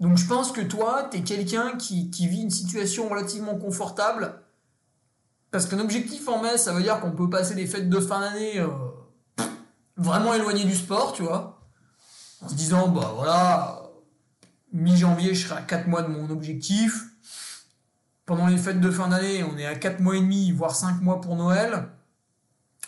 [0.00, 4.42] Donc je pense que toi, tu es quelqu'un qui, vit une situation relativement confortable
[5.50, 8.20] parce qu'un objectif en mai, ça veut dire qu'on peut passer des fêtes de fin
[8.20, 8.68] d'année euh,
[9.96, 11.60] vraiment éloignées du sport, tu vois.
[12.40, 13.82] En se disant, bah voilà,
[14.72, 17.08] mi-janvier, je serai à 4 mois de mon objectif.
[18.24, 21.02] Pendant les fêtes de fin d'année, on est à 4 mois et demi, voire 5
[21.02, 21.88] mois pour Noël.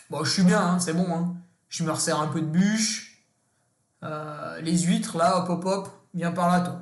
[0.09, 1.13] Bon, je suis bien, hein, c'est bon.
[1.13, 1.35] Hein.
[1.67, 3.25] Je me resserre un peu de bûche.
[4.03, 6.81] Euh, les huîtres, là, hop, hop, hop, viens par là, toi.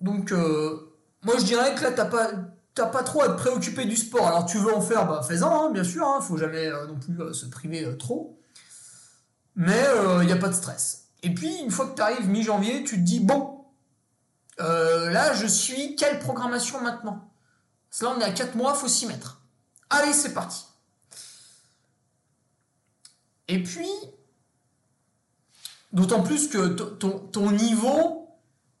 [0.00, 2.30] Donc, euh, moi, je dirais que là, t'as pas
[2.74, 4.28] pas trop à te préoccuper du sport.
[4.28, 6.94] Alors tu veux en faire, bah fais-en, hein, bien sûr, hein, faut jamais euh, non
[6.94, 8.38] plus euh, se priver trop.
[9.56, 9.84] Mais
[10.20, 11.08] il n'y a pas de stress.
[11.24, 13.64] Et puis, une fois que tu arrives mi-janvier, tu te dis, bon,
[14.58, 17.28] là je suis, quelle programmation maintenant?
[18.00, 19.40] Là on est à 4 mois, faut s'y mettre.
[19.90, 20.64] Allez, c'est parti.
[23.48, 23.88] Et puis,
[25.92, 28.17] d'autant plus que ton niveau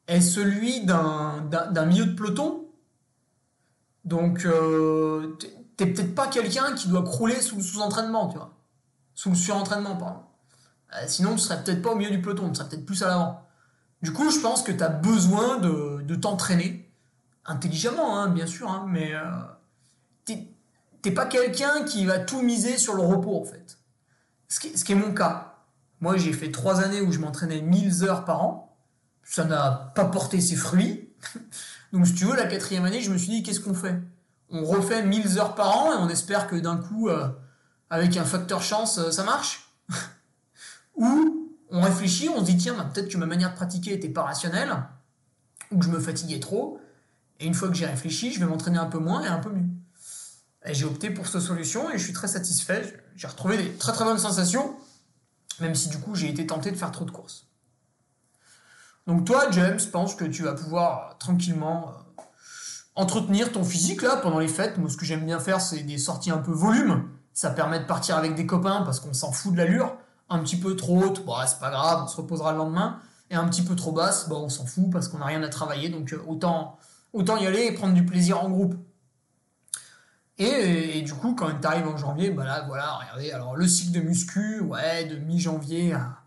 [0.08, 2.68] est celui d'un milieu de peloton
[4.08, 5.36] donc, euh,
[5.76, 8.54] t'es peut-être pas quelqu'un qui doit crouler sous le sous-entraînement, tu vois.
[9.14, 10.20] Sous le surentraînement, pardon.
[10.94, 13.08] Euh, sinon, tu serais peut-être pas au milieu du peloton, tu serais peut-être plus à
[13.08, 13.46] l'avant.
[14.00, 16.90] Du coup, je pense que tu as besoin de, t'entraîner,
[17.44, 20.32] intelligemment, hein, bien sûr, hein, mais euh,
[21.02, 23.78] t'es pas quelqu'un qui va tout miser sur le repos, en fait.
[24.48, 25.56] Ce ce qui est mon cas.
[26.00, 28.67] Moi, j'ai fait trois années où je m'entraînais 1000 heures par an.
[29.28, 31.10] Ça n'a pas porté ses fruits.
[31.92, 34.00] Donc, si tu veux, la quatrième année, je me suis dit, qu'est-ce qu'on fait?
[34.50, 37.28] On refait 1000 heures par an et on espère que d'un coup, euh,
[37.90, 39.70] avec un facteur chance, euh, ça marche?
[40.96, 44.08] Ou on réfléchit, on se dit, tiens, bah, peut-être que ma manière de pratiquer n'était
[44.08, 44.74] pas rationnelle,
[45.70, 46.80] ou que je me fatiguais trop,
[47.38, 49.50] et une fois que j'ai réfléchi, je vais m'entraîner un peu moins et un peu
[49.50, 49.68] mieux.
[50.64, 53.00] Et j'ai opté pour cette solution et je suis très satisfait.
[53.14, 54.74] J'ai retrouvé des très très bonnes sensations,
[55.60, 57.47] même si du coup j'ai été tenté de faire trop de courses.
[59.08, 62.22] Donc toi, James, pense que tu vas pouvoir tranquillement euh,
[62.94, 64.76] entretenir ton physique là pendant les fêtes?
[64.76, 67.08] Moi, ce que j'aime bien faire, c'est des sorties un peu volume.
[67.32, 69.96] Ça permet de partir avec des copains parce qu'on s'en fout de l'allure.
[70.28, 73.00] Un petit peu trop haute, bon, c'est pas grave, on se reposera le lendemain.
[73.30, 75.48] Et un petit peu trop basse, bon, on s'en fout parce qu'on n'a rien à
[75.48, 75.88] travailler.
[75.88, 76.76] Donc euh, autant,
[77.14, 78.74] autant y aller et prendre du plaisir en groupe.
[80.36, 83.98] Et, du coup, quand tu arrives en janvier, bah là, voilà, regardez, alors le cycle
[83.98, 86.18] de muscu, ouais, de mi-janvier à,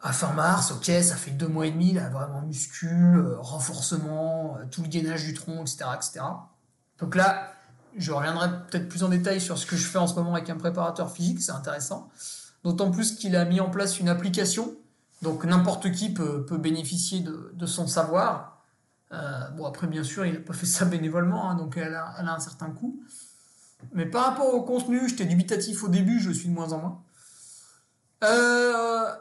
[0.00, 4.56] à fin mars, ok, ça fait deux mois et demi, là, vraiment muscu, euh, renforcement,
[4.56, 6.20] euh, tout le gainage du tronc, etc., etc.
[7.00, 7.52] Donc là,
[7.96, 10.50] je reviendrai peut-être plus en détail sur ce que je fais en ce moment avec
[10.50, 12.08] un préparateur physique, c'est intéressant.
[12.62, 14.74] D'autant plus qu'il a mis en place une application
[15.22, 18.62] Donc n'importe qui peut, bénéficier de, son savoir.
[19.12, 22.20] Euh, bon, après, bien sûr, il n'a pas fait ça bénévolement, hein, donc elle a,
[22.20, 23.00] un certain coût.
[23.92, 27.02] Mais par rapport au contenu, j'étais dubitatif au début, je suis de moins en moins.
[28.24, 29.12] Euh,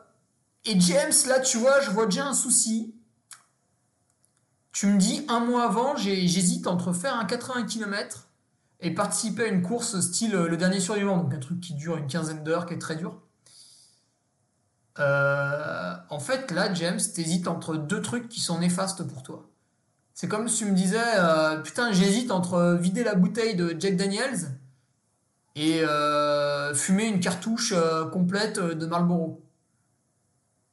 [0.67, 2.93] et James, là, tu vois, je vois déjà un souci.
[4.73, 8.27] Tu me dis, un mois avant, j'hésite entre faire un 80 km
[8.79, 12.07] et participer à une course style le dernier survivant, donc un truc qui dure une
[12.07, 13.19] quinzaine d'heures, qui est très dur.
[14.99, 19.49] Euh, en fait, là, James, t'hésites entre deux trucs qui sont néfastes pour toi.
[20.13, 23.95] C'est comme si tu me disais, euh, putain, j'hésite entre vider la bouteille de Jack
[23.95, 24.59] Daniels
[25.55, 27.73] et euh, fumer une cartouche
[28.11, 29.46] complète de Marlboro.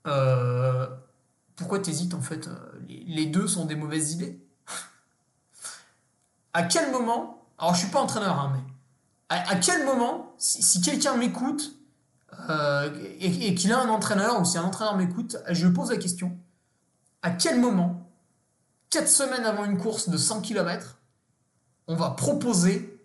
[0.04, 2.48] Pourquoi t'hésites en fait
[2.88, 4.40] Les deux sont des mauvaises idées?
[6.52, 8.62] à quel moment, alors je suis pas entraîneur, hein, mais
[9.30, 11.72] à, quel moment, si quelqu'un m'écoute
[12.48, 16.38] euh, et, qu'il a un entraîneur, ou si un entraîneur m'écoute, je pose la question
[17.24, 18.12] à quel moment,
[18.90, 20.98] 4 semaines avant une course de 100 km,
[21.88, 23.02] on va proposer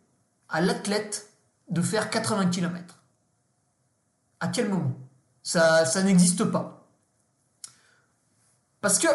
[0.50, 1.32] à l'athlète
[1.70, 3.00] de faire 80 km
[4.42, 4.94] À quel moment?
[5.42, 6.79] Ça, ça n'existe pas.
[8.82, 9.08] Parce que,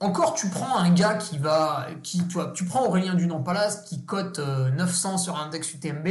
[0.00, 1.86] encore, tu prends un gars qui va.
[2.02, 6.08] Qui, tu, tu prends Aurélien Dunant-Palace qui cote 900 euh, sur un index UTMB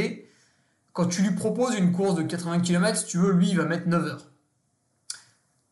[0.92, 3.64] quand tu lui proposes une course de 80 km, si tu veux, lui, il va
[3.64, 4.26] mettre 9 heures.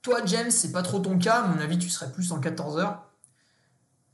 [0.02, 1.42] Toi, James, c'est pas trop ton cas.
[1.42, 3.04] À mon avis, tu serais plus en 14 heures.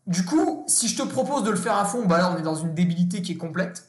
[0.07, 2.43] Du coup, si je te propose de le faire à fond, bah là, on est
[2.43, 3.89] dans une débilité qui est complète.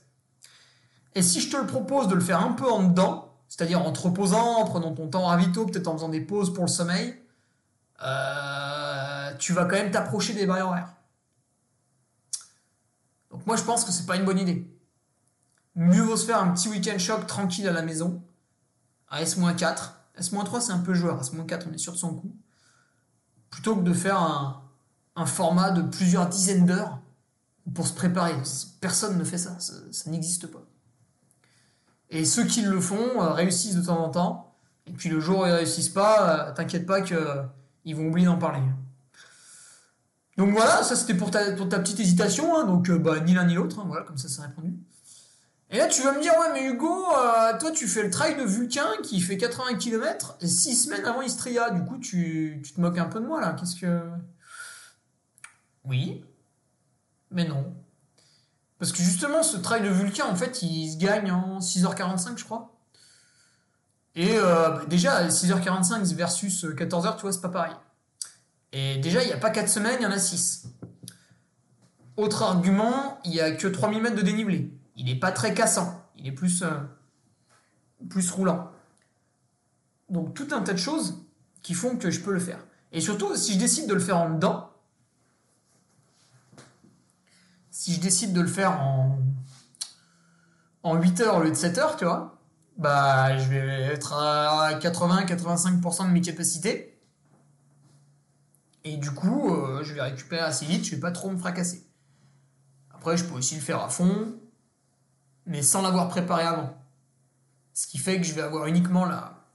[1.15, 3.91] Et si je te le propose de le faire un peu en dedans, c'est-à-dire en
[3.91, 7.15] te reposant, en prenant ton temps ravito, peut-être en faisant des pauses pour le sommeil,
[8.03, 10.93] euh, tu vas quand même t'approcher des barrières horaires.
[13.31, 14.77] Donc moi, je pense que c'est pas une bonne idée
[15.77, 18.21] mieux vaut se faire un petit week-end choc tranquille à la maison,
[19.09, 19.91] à S-4.
[20.17, 21.21] S-3, c'est un peu joueur.
[21.21, 22.35] S-4, on est sûr de son coup.
[23.49, 24.63] Plutôt que de faire un,
[25.25, 26.99] format de plusieurs dizaines d'heures
[27.73, 28.35] pour se préparer.
[28.81, 29.59] Personne ne fait ça.
[29.59, 30.63] Ça, n'existe pas.
[32.09, 34.55] Et ceux qui le font euh, réussissent de temps en temps.
[34.85, 37.17] Et puis le jour où ils réussissent pas, euh, t'inquiète pas qu'ils
[37.93, 38.61] euh, vont oublier d'en parler.
[40.37, 42.57] Donc voilà, ça c'était pour ta, petite hésitation.
[42.57, 42.65] Hein.
[42.65, 43.79] donc bah, ni l'un ni l'autre.
[43.79, 43.85] Hein.
[43.87, 44.73] voilà, comme ça c'est répondu.
[45.69, 48.37] Et là, tu vas me dire, ouais, mais Hugo, euh, toi, tu fais le trail
[48.37, 51.71] de Vulcain qui fait 80 km, et 6 semaines avant Istria.
[51.71, 53.53] Du coup, tu, tu te moques un peu de moi, là.
[53.59, 54.01] Qu'est-ce que.
[55.83, 56.23] Oui,
[57.31, 57.75] mais non.
[58.79, 62.45] Parce que justement, ce trail de Vulcain, en fait, il se gagne en 6h45, je
[62.45, 62.76] crois.
[64.17, 67.73] Et euh, déjà, 6h45 versus 14h, tu vois, c'est pas pareil.
[68.73, 70.67] Et déjà, il n'y a pas 4 semaines, il y en a 6.
[72.17, 76.03] Autre argument, il n'y a que 3000 mètres de dénivelé il n'est pas très cassant,
[76.17, 76.71] il est plus, euh,
[78.09, 78.71] plus roulant.
[80.09, 81.23] Donc tout un tas de choses
[81.61, 82.59] qui font que je peux le faire.
[82.91, 84.71] Et surtout, si je décide de le faire en dedans,
[87.69, 89.19] si je décide de le faire en,
[90.83, 92.36] en 8 heures au lieu de 7 heures, tu vois,
[92.77, 96.99] bah je vais être à 80-85% de mes capacités.
[98.83, 101.85] Et du coup, euh, je vais récupérer assez vite, je vais pas trop me fracasser.
[102.93, 104.35] Après, je peux aussi le faire à fond,
[105.45, 106.77] mais sans l'avoir préparé avant.
[107.73, 109.45] Ce qui fait que je vais avoir uniquement la,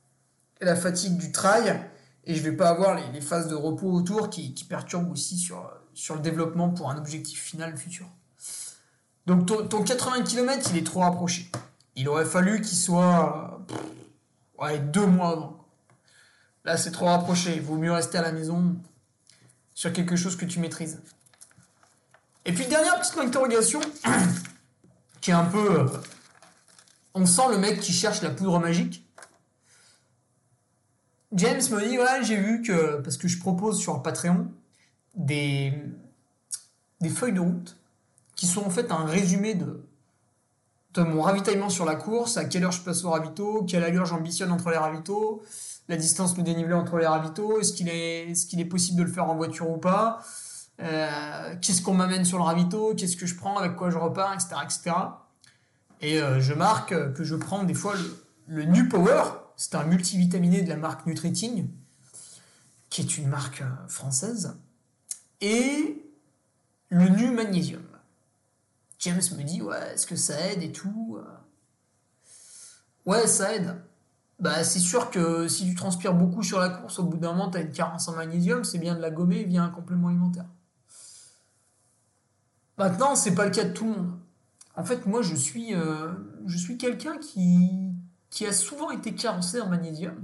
[0.60, 1.80] la fatigue du trail
[2.24, 6.14] et je vais pas avoir les, phases de repos autour qui, perturbent aussi sur, sur
[6.14, 8.06] le développement pour un objectif final futur.
[9.26, 11.50] Donc ton, 80 km, il est trop rapproché.
[11.96, 13.60] Il aurait fallu qu'il soit
[14.58, 15.66] ouais, deux mois avant.
[16.64, 17.54] Là, c'est trop rapproché.
[17.56, 18.76] Il vaut mieux rester à la maison
[19.74, 21.00] sur quelque chose que tu maîtrises.
[22.44, 23.80] Et puis, dernière petite interrogation,
[25.20, 25.80] qui est un peu.
[25.80, 25.86] Euh,
[27.14, 29.06] on sent le mec qui cherche la poudre magique.
[31.32, 33.00] James me dit j'ai vu que.
[33.00, 34.50] Parce que je propose sur Patreon
[35.14, 35.74] des,
[37.00, 37.76] des feuilles de route
[38.34, 39.84] qui sont en fait un résumé de
[40.98, 44.52] mon ravitaillement sur la course, à quelle heure je passe au ravito, quelle allure j'ambitionne
[44.52, 45.42] entre les ravitaux,
[45.88, 49.34] la distance, le dénivelé entre les ravitaux, est-ce qu'il est, possible de le faire en
[49.34, 50.22] voiture ou pas,
[50.80, 54.34] euh, qu'est-ce qu'on m'amène sur le ravito, qu'est-ce que je prends, avec quoi je repars,
[54.34, 54.48] etc.
[54.64, 54.96] etc.
[56.00, 59.22] Et euh, je marque que je prends des fois le, le Nu Power,
[59.56, 61.68] c'est un multivitaminé de la marque Nutriting,
[62.90, 64.56] qui est une marque euh, française,
[65.40, 66.04] et
[66.88, 67.82] le Nu Magnésium.
[69.02, 71.18] James me dit, ouais, est-ce que ça aide et tout
[73.04, 73.82] Ouais, ça aide.
[74.38, 77.50] Bah, c'est sûr que si tu transpires beaucoup sur la course, au bout d'un moment,
[77.50, 80.46] tu as une carence en magnésium, c'est bien de la gommer via un complément alimentaire.
[82.78, 84.18] Maintenant, c'est pas le cas de tout le monde.
[84.76, 86.12] En fait, moi, je suis, euh,
[86.46, 87.92] je suis quelqu'un qui,
[88.30, 90.16] qui a souvent été carencé en magnésium.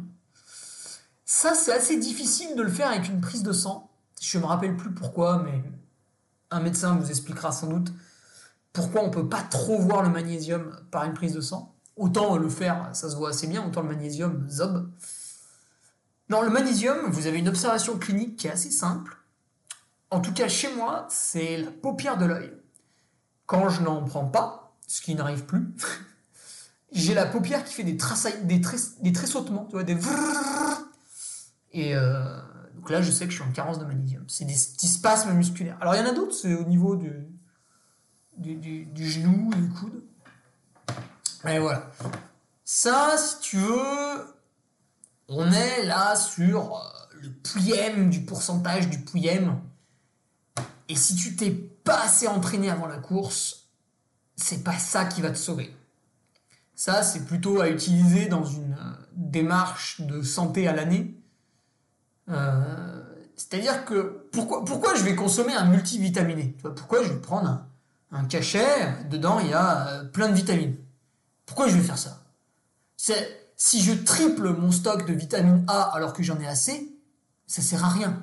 [1.24, 3.90] Ça, c'est assez difficile de le faire avec une prise de sang.
[4.20, 5.62] Je me rappelle plus pourquoi, mais
[6.50, 7.92] un médecin vous expliquera sans doute
[8.72, 11.74] pourquoi on peut pas trop voir le magnésium par une prise de sang?
[11.96, 14.90] Autant le faire, ça se voit assez bien, autant le magnésium, zob.
[16.28, 19.16] Non, le magnésium, vous avez une observation clinique qui est assez simple.
[20.10, 22.52] En tout cas, chez moi, c'est la paupière de l'œil.
[23.46, 25.68] Quand je n'en prends pas, ce qui n'arrive plus,
[26.92, 27.98] j'ai la paupière qui fait des,
[28.42, 28.60] des,
[29.00, 29.96] des tressautements, tu vois, des
[36.96, 37.28] du,
[38.38, 40.02] du, du, genou, du coude.
[41.46, 41.90] Et voilà.
[42.64, 44.34] Ça, si tu veux,
[45.28, 46.80] on est là sur euh,
[47.20, 49.60] le pouillème du pourcentage du pouillème.
[50.88, 53.68] Et si tu t'es pas assez entraîné avant la course,
[54.36, 55.74] c'est pas ça qui va te sauver.
[56.74, 61.14] Ça, c'est plutôt à utiliser dans une euh, démarche de santé à l'année.
[62.28, 63.02] Euh,
[63.36, 66.56] c'est-à-dire que pourquoi, pourquoi je vais consommer un multivitaminé?
[66.62, 67.66] Pourquoi je vais prendre un,
[68.10, 70.76] un cachet, dedans il y a euh, plein de vitamines.
[71.46, 72.22] Pourquoi je vais faire ça?
[72.96, 76.94] C'est si je triple mon stock de vitamine A alors que j'en ai assez,
[77.46, 78.22] ça sert à rien.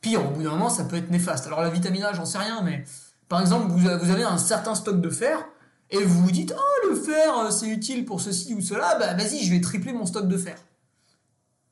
[0.00, 1.46] Pire, au bout d'un moment, ça peut être néfaste.
[1.46, 2.84] Alors la vitamine A, j'en sais rien, mais
[3.28, 5.44] par exemple, vous avez un certain stock de fer
[5.90, 9.14] et vous vous dites "Oh, le fer, euh, c'est utile pour ceci ou cela, bah
[9.14, 10.56] vas-y, je vais tripler mon stock de fer."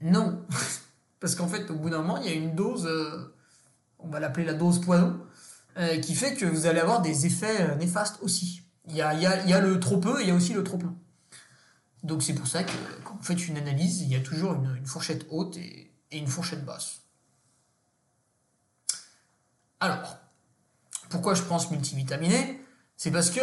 [0.00, 0.44] Non.
[1.20, 3.34] Parce qu'en fait, au bout d'un moment, il y a une dose euh,
[3.98, 5.20] on va l'appeler la dose poison
[5.78, 8.62] euh, qui fait que vous allez avoir des effets euh, néfastes aussi.
[8.88, 10.96] Il y a, le trop peu et il y a aussi le trop plein.
[12.02, 12.72] Donc c'est pour ça que
[13.04, 16.26] quand vous faites une analyse, il y a toujours une, fourchette haute et, et, une
[16.26, 17.02] fourchette basse.
[19.78, 20.16] Alors,
[21.10, 22.60] pourquoi je pense multivitaminé?
[22.96, 23.40] C'est parce que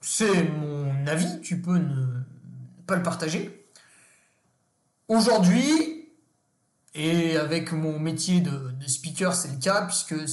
[0.00, 2.20] c'est mon avis, tu peux ne
[2.86, 3.66] pas le partager.
[5.08, 6.08] Aujourd'hui,
[6.94, 10.28] et avec mon métier de, de speaker, c'est le cas, puisque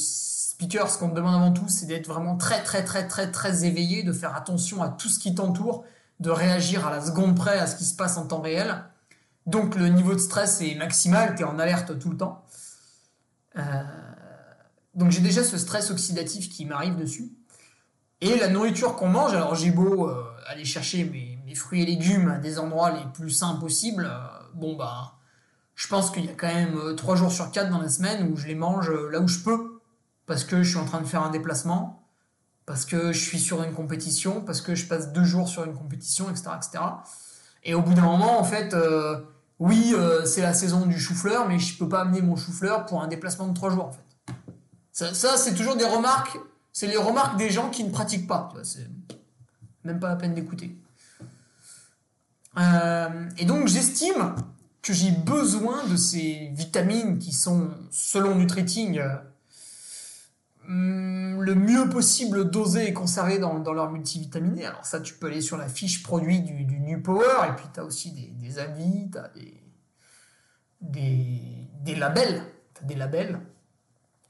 [0.69, 4.03] ce qu'on te demande avant tout, c'est d'être vraiment très, très, très, très, très éveillé,
[4.03, 5.85] de faire attention à tout ce qui t'entoure,
[6.19, 8.83] de réagir à la seconde près à ce qui se passe en temps réel.
[9.47, 12.45] Donc le niveau de stress est maximal, tu es en alerte tout le temps.
[13.57, 13.61] Euh,
[14.93, 17.31] donc j'ai déjà ce stress oxydatif qui m'arrive dessus.
[18.21, 22.29] Et la nourriture qu'on mange, alors j'ai beau euh, aller chercher mes, fruits et légumes
[22.29, 24.19] à des endroits les plus sains possibles, euh,
[24.53, 25.15] bon bah
[25.75, 28.37] je pense qu'il y a quand même 3 jours sur 4 dans la semaine où
[28.37, 29.70] je les mange là où je peux
[30.25, 32.03] parce que je suis en train de faire un déplacement,
[32.65, 35.73] parce que je suis sur une compétition, parce que je passe deux jours sur une
[35.73, 36.51] compétition, etc.
[36.55, 36.83] etc.
[37.63, 39.19] Et au bout d'un moment, en fait, euh,
[39.59, 43.01] oui, euh, c'est la saison du chou-fleur, mais je peux pas amener mon chou-fleur pour
[43.03, 45.13] un déplacement de trois jours, en fait.
[45.13, 46.37] Ça, c'est toujours des remarques,
[46.73, 48.51] c'est les remarques des gens qui ne pratiquent pas.
[48.63, 48.87] C'est
[49.83, 50.75] même pas la peine d'écouter.
[52.57, 54.35] Euh, et donc, j'estime
[54.81, 59.01] que j'ai besoin de ces vitamines qui sont, selon Nutriting,
[60.67, 64.65] le mieux possible dosé et conservé dans, leur multivitaminé.
[64.65, 67.65] Alors ça, tu peux aller sur la fiche produit du, du New Power, et puis
[67.73, 69.31] tu as aussi des, avis, tu as
[70.81, 72.43] des, labels,
[72.83, 73.39] des labels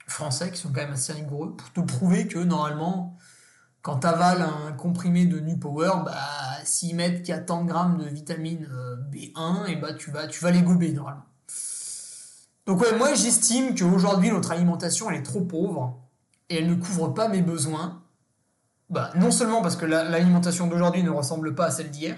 [0.08, 3.18] français qui sont quand même assez rigoureux pour te prouver que normalement,
[3.82, 6.16] quand tu avales un comprimé de New Power, bah,
[6.64, 10.12] s'ils mettent qu'il y a tant de grammes de vitamine euh, B1, et bah, tu,
[10.12, 11.26] vas, tu vas les gober normalement.
[12.68, 16.01] Donc ouais, moi j'estime qu'aujourd'hui notre alimentation elle est trop pauvre
[16.52, 18.04] et elle ne couvre pas mes besoins,
[18.90, 22.18] bah, non seulement parce que l'alimentation d'aujourd'hui ne ressemble pas à celle d'hier,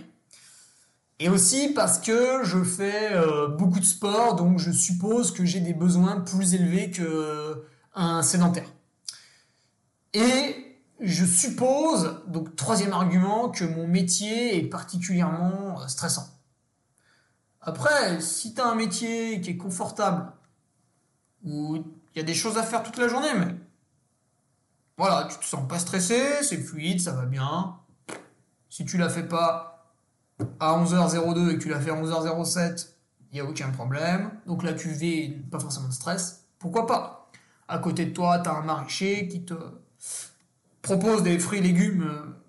[1.19, 5.59] et aussi parce que je fais euh, beaucoup de sport, donc je suppose que j'ai
[5.59, 8.67] des besoins plus élevés qu'un sédentaire.
[10.13, 16.27] Et je suppose, donc troisième argument, que mon métier est particulièrement euh, stressant.
[17.61, 20.31] Après, si tu as un métier qui est confortable,
[21.45, 23.55] où il y a des choses à faire toute la journée, mais
[24.98, 27.78] voilà, tu te sens pas stressé, c'est fluide, ça va bien.
[28.70, 29.91] Si tu la fais pas
[30.60, 32.89] à 11h02 et que tu la fais à 11h07,
[33.32, 34.32] il n'y a aucun problème.
[34.46, 36.46] Donc là, tu vis pas forcément de stress.
[36.60, 37.32] Pourquoi pas?
[37.68, 39.56] À côté de toi, tu as un maraîcher qui te
[40.82, 42.44] propose des fruits et légumes euh,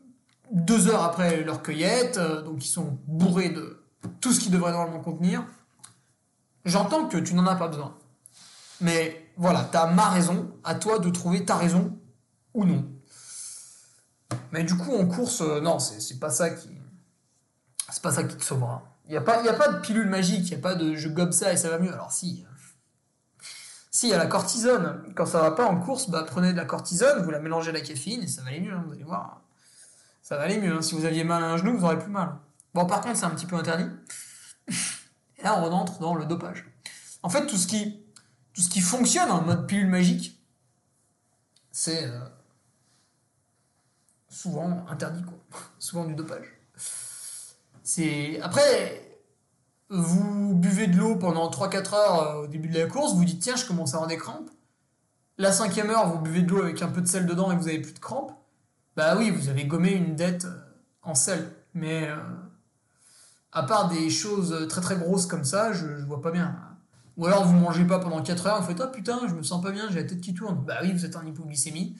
[0.52, 3.82] deux heures après leur cueillette, euh, donc ils sont bourrés de
[4.20, 5.44] tout ce qu'ils devraient normalement contenir.
[6.64, 7.96] J'entends que tu n'en as pas besoin.
[8.80, 11.96] Mais voilà, tu as ma raison, à toi de trouver ta raison
[12.54, 12.84] ou non.
[14.52, 16.70] Mais du coup, en course, euh, non, c'est pas ça qui.
[17.90, 18.82] C'est pas ça qui te sauvera.
[19.06, 21.08] Il n'y a, pas, a pas de pilule magique, il n'y a pas de je
[21.08, 21.92] gobe ça et ça va mieux.
[21.92, 22.44] Alors si.
[23.90, 25.04] Si, il y a la cortisone.
[25.14, 27.72] Quand ça va pas en course, bah, prenez de la cortisone, vous la mélangez à
[27.72, 29.42] la caféine et ça va aller mieux, hein, vous allez voir.
[30.22, 30.74] Ça va aller mieux.
[30.74, 30.82] Hein.
[30.82, 32.34] Si vous aviez mal à un genou, vous aurez plus mal.
[32.72, 33.88] Bon, par contre, c'est un petit peu interdit.
[35.38, 36.64] Et là, on rentre dans le dopage.
[37.22, 38.04] En fait, tout ce qui,
[38.52, 40.42] tout ce qui fonctionne en mode pilule magique,
[41.70, 42.18] c'est euh,
[44.34, 45.38] souvent interdit, quoi.
[45.78, 46.46] souvent du dopage.
[47.82, 49.20] C'est après,
[49.90, 53.40] vous buvez de l'eau pendant 3-4 heures euh, au début de la course, vous dites
[53.40, 54.50] tiens, je commence à avoir des crampes.
[55.38, 57.68] La cinquième heure, vous buvez de l'eau avec un peu de sel dedans et vous
[57.68, 58.32] avez plus de crampes.
[58.96, 60.58] Bah oui, vous avez gommé une dette euh,
[61.02, 61.50] en sel.
[61.74, 62.16] Mais euh,
[63.52, 66.56] à part des choses très très grosses comme ça, je, je vois pas bien.
[67.16, 69.62] Ou alors vous mangez pas pendant 4 heures, vous faites ah putain, je me sens
[69.62, 70.64] pas bien, j'ai la tête qui tourne.
[70.64, 71.96] Bah oui, vous êtes en hypoglycémie.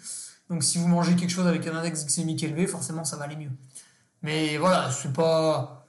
[0.50, 3.36] Donc si vous mangez quelque chose avec un index glycémique élevé, forcément ça va aller
[3.36, 3.52] mieux.
[4.22, 5.86] Mais voilà, c'est pas.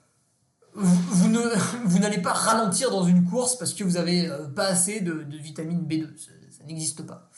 [0.74, 1.30] Vous,
[2.00, 5.86] n'allez pas ralentir dans une course parce que vous avez euh, pas assez de, vitamine
[5.88, 6.18] B2.
[6.18, 7.30] Ça, ça n'existe pas.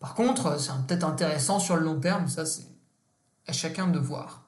[0.00, 2.66] Par contre, c'est peut-être intéressant sur le long terme, ça c'est
[3.46, 4.42] à chacun de voir.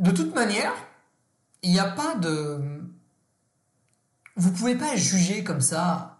[0.00, 0.72] De toute manière,
[1.62, 2.82] il n'y a pas de.
[4.36, 6.13] Vous pouvez pas juger comme ça.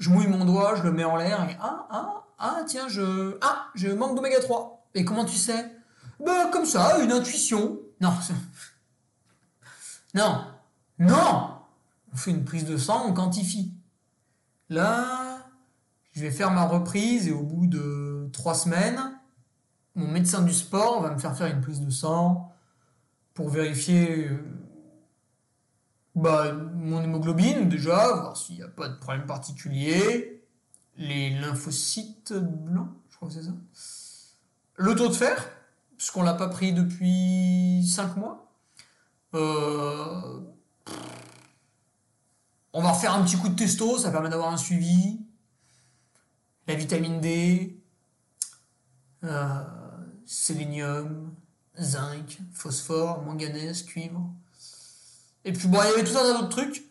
[0.00, 3.36] Je mouille mon doigt, je le mets en l'air et ah ah ah tiens je
[3.42, 4.88] ah je manque d'oméga 3.
[4.94, 5.70] Et comment tu sais?
[6.24, 7.78] Ben comme ça, une intuition.
[8.00, 8.12] Non.
[10.14, 10.44] Non.
[10.98, 11.50] Non.
[12.12, 13.72] On fait une prise de sang, on quantifie.
[14.68, 15.38] Là,
[16.12, 19.00] je vais faire ma reprise et au bout de trois semaines,
[19.94, 22.52] mon médecin du sport va me faire faire une prise de sang
[23.34, 24.38] pour vérifier euh,
[26.20, 30.42] bah, mon hémoglobine déjà, voir s'il n'y a pas de problème particulier,
[30.96, 33.54] les lymphocytes blancs, je crois que c'est ça,
[34.76, 35.50] le taux de fer,
[35.96, 38.52] puisqu'on l'a pas pris depuis 5 mois.
[39.34, 40.40] Euh,
[42.72, 45.20] on va refaire un petit coup de testo, ça permet d'avoir un suivi.
[46.66, 47.82] La vitamine D,
[49.24, 49.64] euh,
[50.24, 51.34] sélénium,
[51.78, 54.30] zinc, phosphore, manganèse, cuivre.
[55.44, 56.84] Et puis bon, il y avait tout un tas d'autres trucs,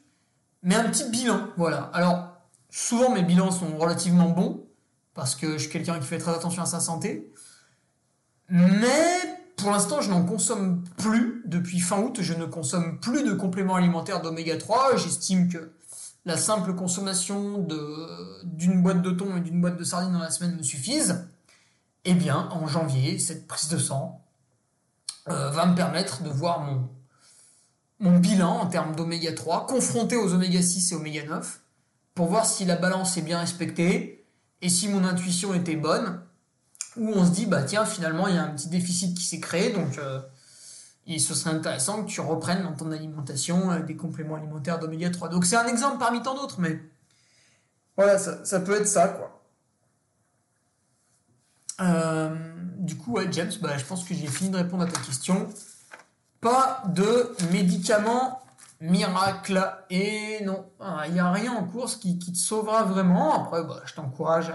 [0.64, 1.90] mais un petit bilan, voilà.
[1.94, 2.34] Alors,
[2.70, 4.66] souvent mes bilans sont relativement bons,
[5.14, 7.32] parce que je suis quelqu'un qui fait très attention à sa santé.
[8.50, 9.20] Mais
[9.58, 11.44] pour l'instant, je n'en consomme plus.
[11.46, 14.96] Depuis fin août, je ne consomme plus de compléments alimentaires d'oméga 3.
[14.98, 15.72] J'estime que
[16.26, 17.68] la simple consommation
[18.44, 21.28] d'une boîte de thon et d'une boîte de sardines dans la semaine me suffisent.
[22.06, 24.24] Eh bien, en janvier, cette prise de sang
[25.28, 26.90] euh, va me permettre de voir mon,
[28.00, 31.62] mon bilan en termes d'oméga 3 confronté aux oméga 6 et oméga 9
[32.16, 34.26] pour voir si la balance est bien respectée
[34.62, 36.22] et si mon intuition était bonne
[36.98, 39.40] où on se dit, bah tiens, finalement, il y a un petit déficit qui s'est
[39.40, 40.20] créé, donc euh,
[41.08, 45.30] ce serait intéressant que tu reprennes dans ton alimentation euh, des compléments alimentaires d'oméga 3.
[45.30, 46.80] Donc c'est un exemple parmi tant d'autres, mais
[47.96, 49.42] voilà, ça, peut être ça, quoi.
[51.82, 52.36] Euh,
[52.78, 55.48] du coup, James, bah, je pense que j'ai fini de répondre à ta question.
[56.42, 58.40] Pas de médicaments
[58.82, 59.62] miracle.
[59.90, 60.66] Et non,
[61.08, 63.44] il n'y a rien en course qui, te sauvera vraiment.
[63.44, 64.52] Après, bah, je t'encourage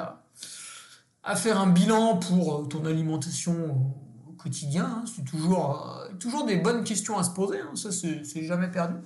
[1.22, 3.97] à, faire un bilan pour euh, ton alimentation
[4.28, 4.85] au quotidien.
[4.85, 5.05] Hein.
[5.14, 7.74] C'est toujours, euh, toujours des bonnes questions à se poser, hein.
[7.74, 8.97] ça c'est jamais perdu.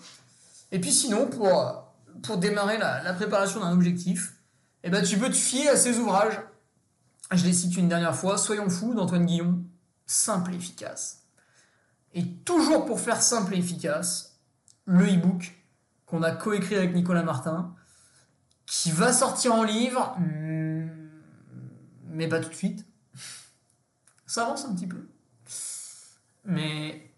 [0.73, 4.35] Et puis sinon, pour, euh, démarrer la, préparation d'un objectif,
[4.83, 6.41] eh ben, tu peux te fier à ces ouvrages.
[7.31, 9.63] Je les cite une dernière fois, Soyons fous d'Antoine Guillon,
[10.07, 11.28] simple et efficace.
[12.15, 14.41] Et toujours pour faire simple et efficace,
[14.85, 15.55] le e-book
[16.07, 17.75] qu'on a coécrit avec Nicolas Martin,
[18.67, 20.17] qui va sortir en livre,
[22.07, 22.87] mais pas tout de suite.
[24.27, 25.09] Ça avance un petit peu.
[26.45, 27.11] Mais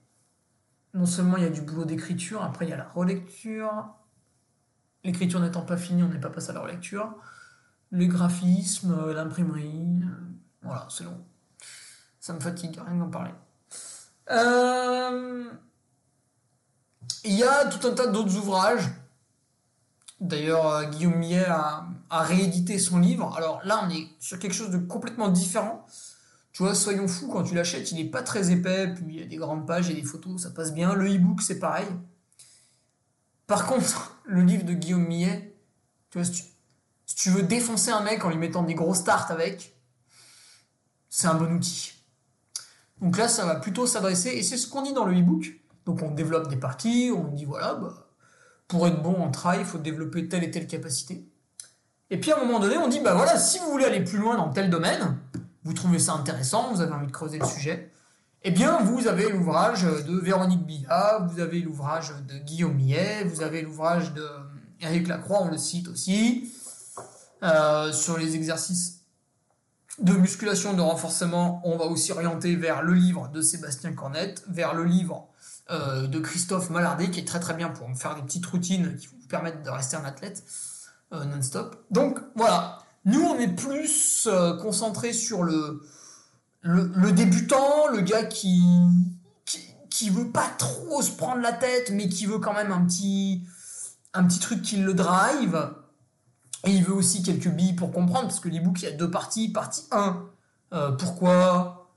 [0.95, 3.95] non seulement il y a du boulot d'écriture, après il y a la relecture.
[5.05, 7.14] L'écriture n'étant pas finie, on n'est pas passé à la relecture.
[7.91, 10.03] Le graphisme, l'imprimerie.
[10.62, 11.24] Voilà, c'est long.
[12.18, 13.32] Ça me fatigue, rien d'en parler.
[14.30, 15.44] Euh,
[17.24, 18.88] il y a tout un tas d'autres ouvrages.
[20.20, 23.34] D'ailleurs, euh, Guillaume Millet a, à rééditer son livre.
[23.36, 25.86] Alors là, on est sur quelque chose de complètement différent.
[26.52, 29.22] Tu vois, soyons fous, quand tu l'achètes, il n'est pas très épais, puis il y
[29.22, 30.94] a des grandes pages et des photos, ça passe bien.
[30.94, 31.86] Le e-book, c'est pareil.
[33.46, 35.56] Par contre, le livre de Guillaume Millet,
[36.10, 39.76] tu vois, si tu, veux défoncer un mec en lui mettant des gros starts avec,
[41.08, 41.92] c'est un bon outil.
[43.01, 45.61] Donc là, ça va plutôt s'adresser, et c'est ce qu'on dit dans le e-book.
[45.86, 48.07] Donc on développe des parties, on dit voilà, bah,
[48.68, 51.26] pour être bon en trail, il faut développer telle et telle capacité.
[52.11, 54.18] Et puis à un moment donné, on dit, bah voilà, si vous voulez aller plus
[54.18, 55.16] loin dans tel domaine,
[55.64, 57.90] vous trouvez ça intéressant, vous avez envie de creuser le sujet,
[58.42, 63.42] eh bien vous avez l'ouvrage de Véronique Billa, vous avez l'ouvrage de Guillaume Millet, vous
[63.42, 64.26] avez l'ouvrage de
[64.80, 66.51] Eric Lacroix, on le cite aussi,
[67.42, 68.99] euh, sur les exercices
[70.01, 74.74] de musculation, de renforcement, on va aussi orienter vers le livre de Sébastien Cornette, vers
[74.74, 75.28] le livre
[75.70, 79.28] de Christophe Mallardet, qui est très très bien pour faire des petites routines qui vous
[79.28, 80.42] permettent de rester un athlète
[81.12, 81.84] non-stop.
[81.92, 84.28] Donc voilà, nous on est plus
[84.61, 85.80] concentré sur le,
[86.62, 88.62] le, débutant, le gars qui,
[89.88, 93.42] qui, veut pas trop se prendre la tête, mais qui veut quand même un petit,
[94.12, 95.70] un petit truc qui le drive.
[96.64, 99.11] Et il veut aussi quelques billes pour comprendre, parce que l'ebook, il y a deux
[99.11, 99.48] parties.
[99.48, 100.22] Partie 1,
[100.72, 101.90] euh, pourquoi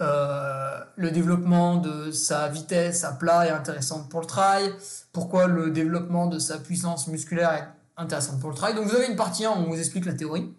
[0.00, 4.74] euh, le développement de sa vitesse à plat est intéressant pour le trail,
[5.12, 8.74] pourquoi le développement de sa puissance musculaire est intéressant pour le trail.
[8.74, 10.52] Donc vous avez une partie 1 où on vous explique la théorie,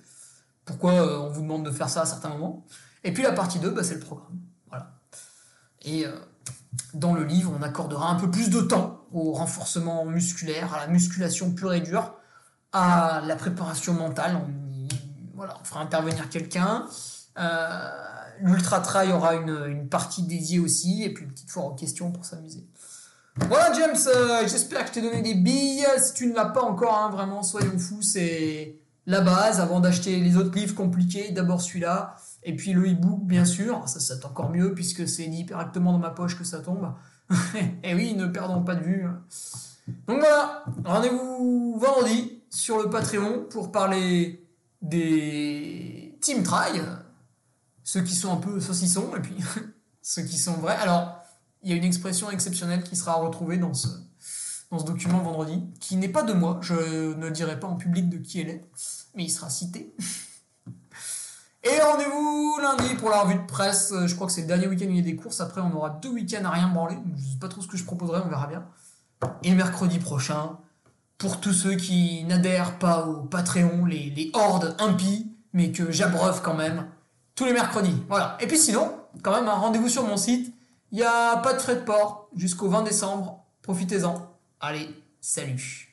[0.64, 2.66] pourquoi euh, on vous demande de faire ça à certains moments.
[3.04, 4.40] Et puis la partie 2, bah, c'est le programme.
[4.70, 4.92] Voilà.
[5.82, 6.06] Et
[6.94, 10.88] dans le livre, on accordera un peu plus de temps au renforcement musculaire, à la
[10.88, 12.16] musculation pure et dure,
[12.74, 14.36] à la préparation mentale.
[14.36, 14.88] On,
[15.36, 16.86] voilà, on fera intervenir quelqu'un.
[17.38, 17.90] Euh,
[18.42, 22.26] L'Ultra Trail aura une, partie dédiée aussi, et puis une petite foire aux questions pour
[22.26, 22.68] s'amuser.
[23.48, 25.86] Voilà James, euh, j'espère que je t'ai donné des billes.
[25.98, 29.60] Si tu ne l'as pas encore, hein, vraiment, soyons fous, c'est la base.
[29.60, 32.16] Avant d'acheter les autres livres compliqués, d'abord celui-là.
[32.44, 36.10] Et puis le e-book, bien sûr, ça c'est encore mieux puisque c'est directement dans ma
[36.10, 36.94] poche que ça tombe.
[37.84, 39.06] et oui, ne perdons pas de vue.
[40.08, 44.48] Donc voilà, rendez-vous vendredi sur le Patreon pour parler
[44.82, 46.82] des Team Try,
[47.84, 49.36] ceux qui sont un peu saucissons et puis
[50.02, 50.76] ceux qui sont vrais.
[50.76, 51.18] Alors,
[51.64, 53.88] il y a une expression exceptionnelle qui sera retrouvée dans ce,
[54.86, 58.42] document vendredi, qui n'est pas de moi, je ne dirai pas en public de qui
[58.42, 58.62] elle est,
[59.16, 59.96] mais il sera cité.
[61.64, 63.94] Et rendez-vous lundi pour la revue de presse.
[64.06, 65.40] Je crois que c'est le dernier week-end où il y a des courses.
[65.40, 66.98] Après, on aura deux week-ends à rien branler.
[67.16, 68.66] Je sais pas trop ce que je proposerai, on verra bien.
[69.44, 70.58] Et mercredi prochain,
[71.24, 76.54] pour tous ceux qui n'adhèrent pas au Patreon, les, hordes impies, mais que j'abreuve quand
[76.54, 76.88] même,
[77.34, 77.96] tous les mercredis.
[78.10, 78.38] Voilà.
[78.42, 80.54] Et puis sinon, quand même, un rendez-vous sur mon site.
[80.92, 83.42] Il n'y a pas de frais de port jusqu'au 20 décembre.
[83.62, 84.36] Profitez-en.
[84.60, 84.90] Allez,
[85.22, 85.93] salut.